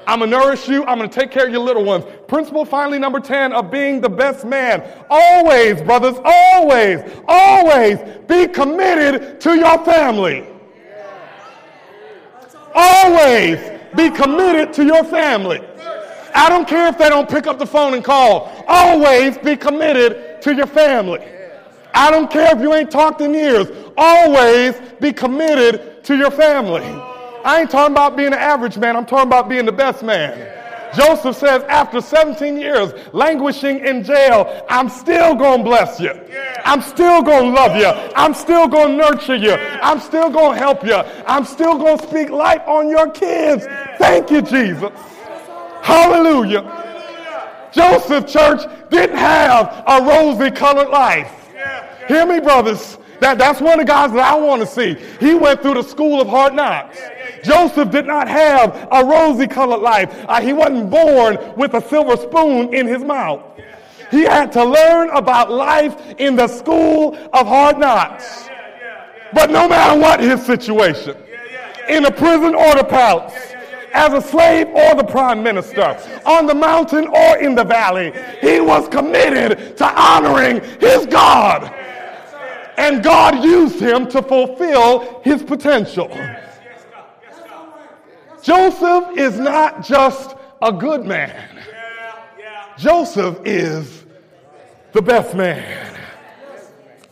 [0.08, 0.86] I'm going to nourish you.
[0.86, 2.06] I'm going to take care of your little ones.
[2.28, 4.84] Principle finally number 10 of being the best man.
[5.10, 10.53] Always, brothers, always, always be committed to your family.
[12.76, 13.60] Always
[13.96, 15.62] be committed to your family.
[16.36, 18.52] I don't care if they don't pick up the phone and call.
[18.68, 21.20] Always be committed to your family.
[21.94, 23.68] I don't care if you ain't talked in years.
[23.96, 26.82] Always be committed to your family.
[27.46, 28.96] I ain't talking about being an average man.
[28.96, 30.63] I'm talking about being the best man.
[30.96, 36.12] Joseph says, after 17 years languishing in jail, I'm still going to bless you.
[36.66, 37.88] I'm still going to love you.
[38.16, 39.54] I'm still going to nurture you.
[39.54, 40.96] I'm still going to help you.
[41.26, 43.66] I'm still going to speak life on your kids.
[43.98, 44.92] Thank you, Jesus.
[45.82, 46.84] Hallelujah.
[47.74, 51.32] Joseph Church didn't have a rosy colored life.
[52.08, 52.98] Hear me, brothers.
[53.20, 54.96] That, that's one of the guys that I want to see.
[55.20, 57.00] He went through the school of hard knocks.
[57.44, 60.14] Joseph did not have a rosy colored life.
[60.28, 63.42] Uh, he wasn't born with a silver spoon in his mouth.
[64.12, 68.48] He had to learn about life in the school of hard knocks.
[69.34, 71.18] But no matter what his situation,
[71.90, 73.34] in a prison or the palace,
[73.94, 78.12] as a slave or the prime minister, on the mountain or in the valley.
[78.42, 81.72] He was committed to honoring his God.
[82.78, 86.10] And God used him to fulfill his potential.
[88.44, 91.64] Joseph is not just a good man.
[92.78, 94.04] Joseph is
[94.92, 95.98] the best man.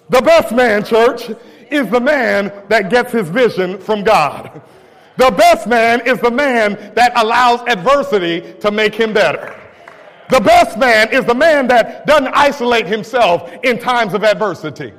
[0.10, 1.32] The best man, church,
[1.70, 4.62] is the man that gets his vision from God.
[5.16, 9.56] The best man is the man that allows adversity to make him better.
[10.30, 14.94] The best man is the man that doesn't isolate himself in times of adversity.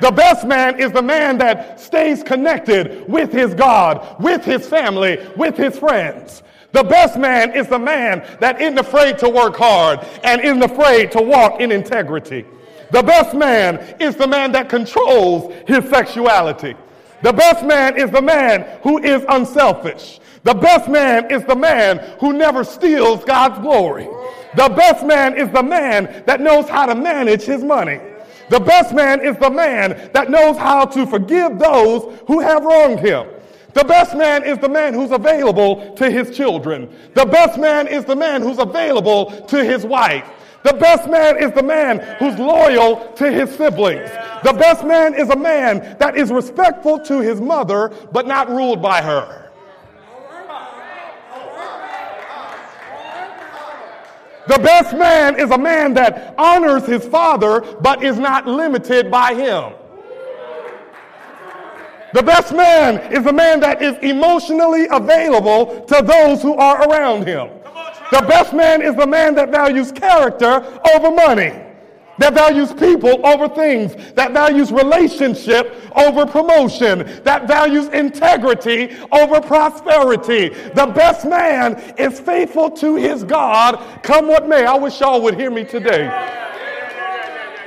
[0.00, 5.18] The best man is the man that stays connected with his God, with his family,
[5.36, 6.42] with his friends.
[6.72, 11.10] The best man is the man that isn't afraid to work hard and isn't afraid
[11.12, 12.44] to walk in integrity.
[12.90, 16.74] The best man is the man that controls his sexuality.
[17.22, 20.20] The best man is the man who is unselfish.
[20.44, 24.04] The best man is the man who never steals God's glory.
[24.54, 28.00] The best man is the man that knows how to manage his money.
[28.48, 33.00] The best man is the man that knows how to forgive those who have wronged
[33.00, 33.26] him.
[33.72, 36.88] The best man is the man who's available to his children.
[37.14, 40.26] The best man is the man who's available to his wife.
[40.62, 44.10] The best man is the man who's loyal to his siblings.
[44.42, 48.80] The best man is a man that is respectful to his mother, but not ruled
[48.80, 49.45] by her.
[54.48, 59.34] The best man is a man that honors his father, but is not limited by
[59.34, 59.72] him.
[62.14, 67.26] The best man is a man that is emotionally available to those who are around
[67.26, 67.50] him.
[68.12, 71.52] The best man is the man that values character over money,
[72.18, 80.48] that values people over things, that values relationship over promotion, that values integrity over prosperity.
[80.48, 84.64] The best man is faithful to his God, come what may.
[84.64, 86.06] I wish y'all would hear me today.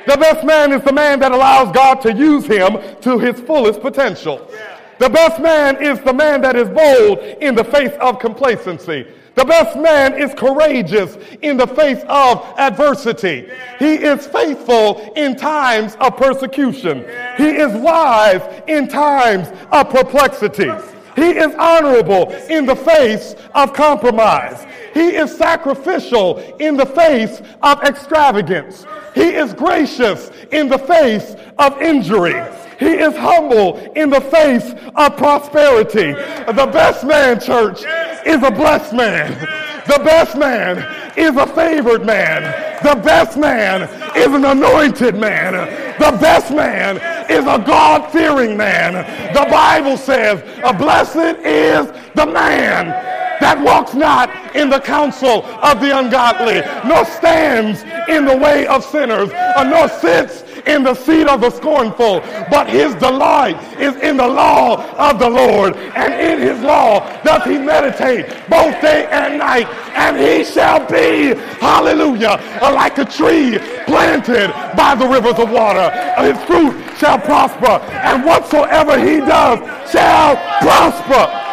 [0.08, 3.82] The best man is the man that allows God to use him to his fullest
[3.82, 4.50] potential.
[4.97, 9.08] The best man is the man that is bold in the face of complacency.
[9.36, 13.49] The best man is courageous in the face of adversity.
[13.77, 17.05] He is faithful in times of persecution.
[17.38, 20.69] He is wise in times of perplexity.
[21.15, 24.65] He is honorable in the face of compromise.
[24.93, 28.86] He is sacrificial in the face of extravagance.
[29.13, 32.41] He is gracious in the face of injury.
[32.80, 36.13] He is humble in the face of prosperity.
[36.13, 37.84] The best man, church,
[38.25, 39.38] is a blessed man.
[39.86, 40.77] The best man
[41.17, 42.43] is a favored man.
[42.84, 43.84] The best man
[44.15, 45.53] is an anointed man.
[45.99, 46.97] The best man
[47.30, 48.93] is a God fearing man.
[49.34, 52.88] The Bible says, a blessed is the man
[53.41, 58.84] that walks not in the counsel of the ungodly, nor stands in the way of
[58.84, 59.30] sinners,
[59.65, 64.84] nor sits in the seat of the scornful, but his delight is in the law
[64.97, 70.18] of the Lord, and in his law does he meditate both day and night, and
[70.18, 75.89] he shall be, hallelujah, like a tree planted by the rivers of water.
[76.22, 81.45] His fruit shall prosper, and whatsoever he does shall prosper.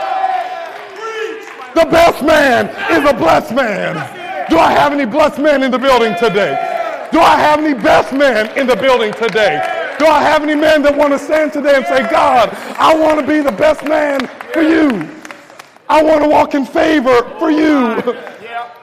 [1.74, 3.94] The best man is a blessed man.
[4.48, 6.54] Do I have any blessed men in the building today?
[7.12, 9.94] Do I have any best men in the building today?
[9.98, 13.20] Do I have any men that want to stand today and say, God, I want
[13.20, 15.08] to be the best man for you.
[15.88, 18.02] I want to walk in favor for you.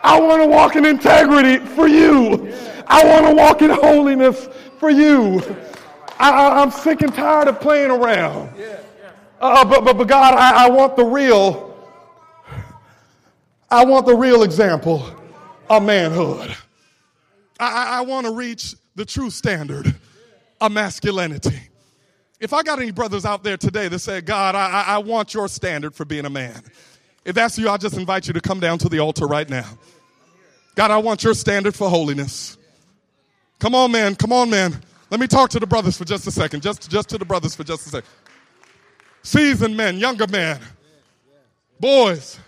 [0.04, 2.54] I want to walk in integrity for you.
[2.88, 4.48] I want to walk in holiness
[4.80, 5.42] for you.
[6.20, 8.50] I, am sick and tired of playing around.
[9.40, 11.74] Uh, but, but, but God, I, I want the real
[13.74, 15.04] I want the real example
[15.68, 16.56] of manhood.
[17.70, 19.96] I, I, want to reach the true standard
[20.60, 21.60] of masculinity.
[22.40, 25.48] If I got any brothers out there today that say, God, I, I want your
[25.48, 26.62] standard for being a man.
[27.26, 29.66] If that's you, I just invite you to come down to the altar right now.
[30.76, 32.58] God, I want your standard for holiness.
[33.60, 34.16] Come on, man.
[34.16, 34.82] Come on, man.
[35.10, 36.64] Let me talk to the brothers for just a second.
[36.64, 38.10] Just, just to the brothers for just a second.
[39.22, 40.60] Seasoned men, younger men,
[41.80, 42.40] boys,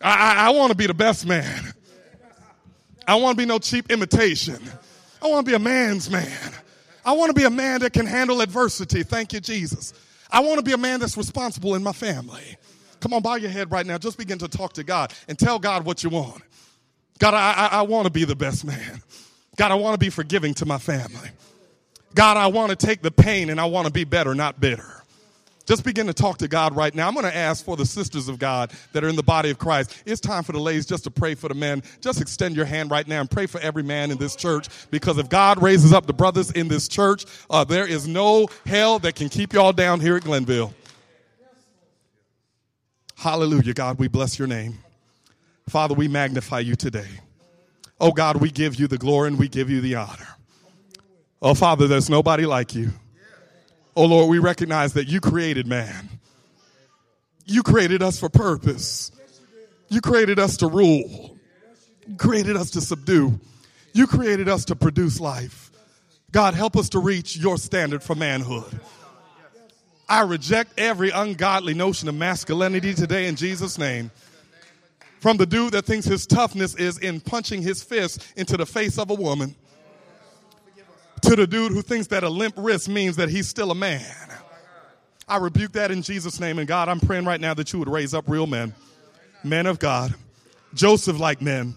[0.00, 1.74] I, I, I want to be the best man.
[3.06, 4.58] I want to be no cheap imitation.
[5.22, 6.52] I want to be a man's man.
[7.04, 9.02] I want to be a man that can handle adversity.
[9.02, 9.94] Thank you, Jesus.
[10.30, 12.56] I want to be a man that's responsible in my family.
[13.00, 13.98] Come on, bow your head right now.
[13.98, 16.42] Just begin to talk to God and tell God what you want.
[17.18, 19.02] God, I, I, I want to be the best man.
[19.56, 21.30] God, I want to be forgiving to my family.
[22.14, 25.02] God, I want to take the pain and I want to be better, not bitter.
[25.66, 27.08] Just begin to talk to God right now.
[27.08, 29.58] I'm going to ask for the sisters of God that are in the body of
[29.58, 30.00] Christ.
[30.06, 31.82] It's time for the ladies just to pray for the men.
[32.00, 35.18] Just extend your hand right now and pray for every man in this church because
[35.18, 39.16] if God raises up the brothers in this church, uh, there is no hell that
[39.16, 40.72] can keep y'all down here at Glenville.
[43.16, 43.98] Hallelujah, God.
[43.98, 44.78] We bless your name.
[45.68, 47.08] Father, we magnify you today.
[47.98, 50.28] Oh, God, we give you the glory and we give you the honor.
[51.42, 52.90] Oh, Father, there's nobody like you.
[53.96, 56.10] Oh Lord, we recognize that you created man.
[57.46, 59.10] You created us for purpose.
[59.88, 61.38] You created us to rule.
[62.06, 63.40] You created us to subdue.
[63.94, 65.70] You created us to produce life.
[66.30, 68.80] God, help us to reach your standard for manhood.
[70.08, 74.10] I reject every ungodly notion of masculinity today in Jesus' name.
[75.20, 78.98] From the dude that thinks his toughness is in punching his fist into the face
[78.98, 79.54] of a woman
[81.26, 84.04] to the dude who thinks that a limp wrist means that he's still a man.
[85.28, 86.58] I rebuke that in Jesus' name.
[86.58, 88.74] And God, I'm praying right now that you would raise up real men,
[89.42, 90.14] men of God,
[90.74, 91.74] Joseph like men,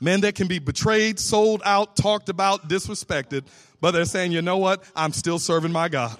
[0.00, 3.44] men that can be betrayed, sold out, talked about, disrespected,
[3.80, 4.82] but they're saying, you know what?
[4.96, 6.18] I'm still serving my God.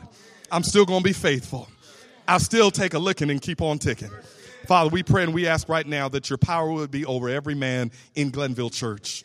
[0.53, 1.69] I'm still going to be faithful.
[2.29, 4.11] I'll still take a licking and keep on ticking.
[4.67, 7.55] Father, we pray and we ask right now that your power would be over every
[7.55, 9.25] man in Glenville Church.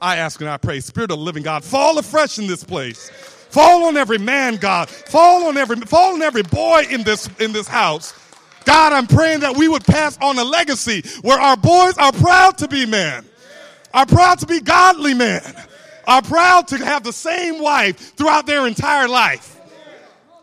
[0.00, 3.10] I ask and I pray, Spirit of the living God, fall afresh in this place.
[3.50, 4.88] Fall on every man, God.
[4.88, 8.14] Fall on every fall on every boy in this in this house.
[8.64, 12.58] God, I'm praying that we would pass on a legacy where our boys are proud
[12.58, 13.24] to be men,
[13.92, 15.42] are proud to be godly men,
[16.06, 19.58] are proud to have the same wife throughout their entire life,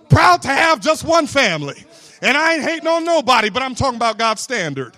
[0.09, 1.83] proud to have just one family.
[2.21, 4.95] And I ain't hating on nobody, but I'm talking about God's standard.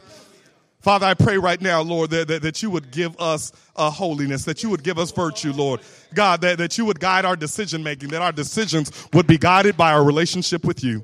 [0.81, 4.45] Father, I pray right now, Lord, that, that, that you would give us uh, holiness,
[4.45, 5.81] that you would give us virtue, Lord.
[6.14, 9.76] God, that, that you would guide our decision making, that our decisions would be guided
[9.76, 11.03] by our relationship with you.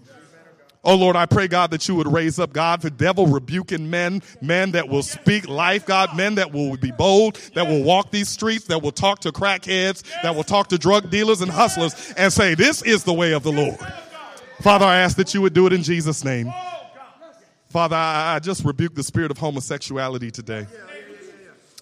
[0.86, 4.22] Oh Lord, I pray, God, that you would raise up, God, for devil rebuking men,
[4.40, 8.30] men that will speak life, God, men that will be bold, that will walk these
[8.30, 12.32] streets, that will talk to crackheads, that will talk to drug dealers and hustlers and
[12.32, 13.80] say, This is the way of the Lord.
[14.62, 16.54] Father, I ask that you would do it in Jesus' name.
[17.76, 20.66] Father, I, I just rebuke the spirit of homosexuality today.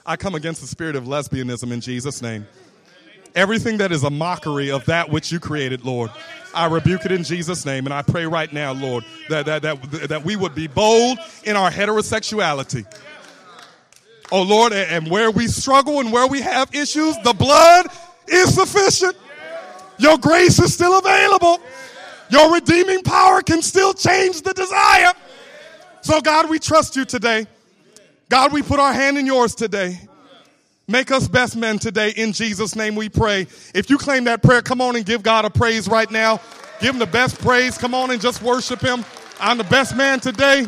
[0.03, 2.47] I come against the spirit of lesbianism in Jesus' name.
[3.35, 6.09] Everything that is a mockery of that which you created, Lord,
[6.51, 7.85] I rebuke it in Jesus' name.
[7.85, 11.55] And I pray right now, Lord, that, that, that, that we would be bold in
[11.55, 12.91] our heterosexuality.
[14.31, 17.85] Oh, Lord, and where we struggle and where we have issues, the blood
[18.27, 19.15] is sufficient.
[19.99, 21.59] Your grace is still available.
[22.31, 25.13] Your redeeming power can still change the desire.
[26.03, 27.47] So, God, we trust you today.
[28.27, 30.01] God, we put our hand in yours today.
[30.85, 32.09] Make us best men today.
[32.17, 33.47] In Jesus' name we pray.
[33.73, 36.41] If you claim that prayer, come on and give God a praise right now.
[36.81, 37.77] Give him the best praise.
[37.77, 39.05] Come on and just worship him.
[39.39, 40.65] I'm the best man today.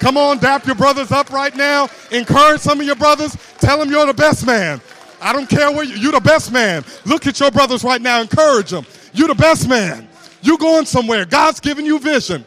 [0.00, 1.88] Come on, dap your brothers up right now.
[2.10, 3.34] Encourage some of your brothers.
[3.60, 4.82] Tell them you're the best man.
[5.18, 6.84] I don't care where you, you're the best man.
[7.06, 8.20] Look at your brothers right now.
[8.20, 8.84] Encourage them.
[9.14, 10.06] You're the best man.
[10.42, 11.24] You're going somewhere.
[11.24, 12.44] God's giving you vision.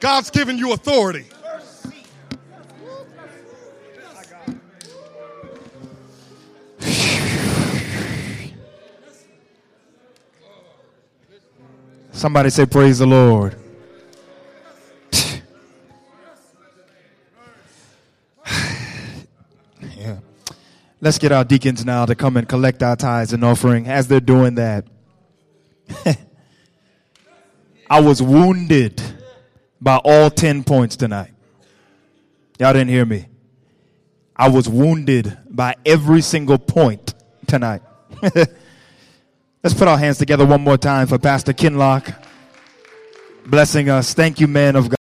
[0.00, 1.24] God's given you authority.
[12.12, 13.56] Somebody say, Praise the Lord.
[19.96, 20.18] yeah.
[21.00, 23.86] Let's get our deacons now to come and collect our tithes and offering.
[23.86, 24.86] As they're doing that,
[27.90, 29.02] I was wounded
[29.80, 31.32] by all 10 points tonight.
[32.58, 33.26] Y'all didn't hear me.
[34.34, 37.14] I was wounded by every single point
[37.46, 37.82] tonight.
[38.22, 42.14] Let's put our hands together one more time for Pastor Kinlock
[43.46, 44.12] blessing us.
[44.12, 44.94] Thank you, man of God.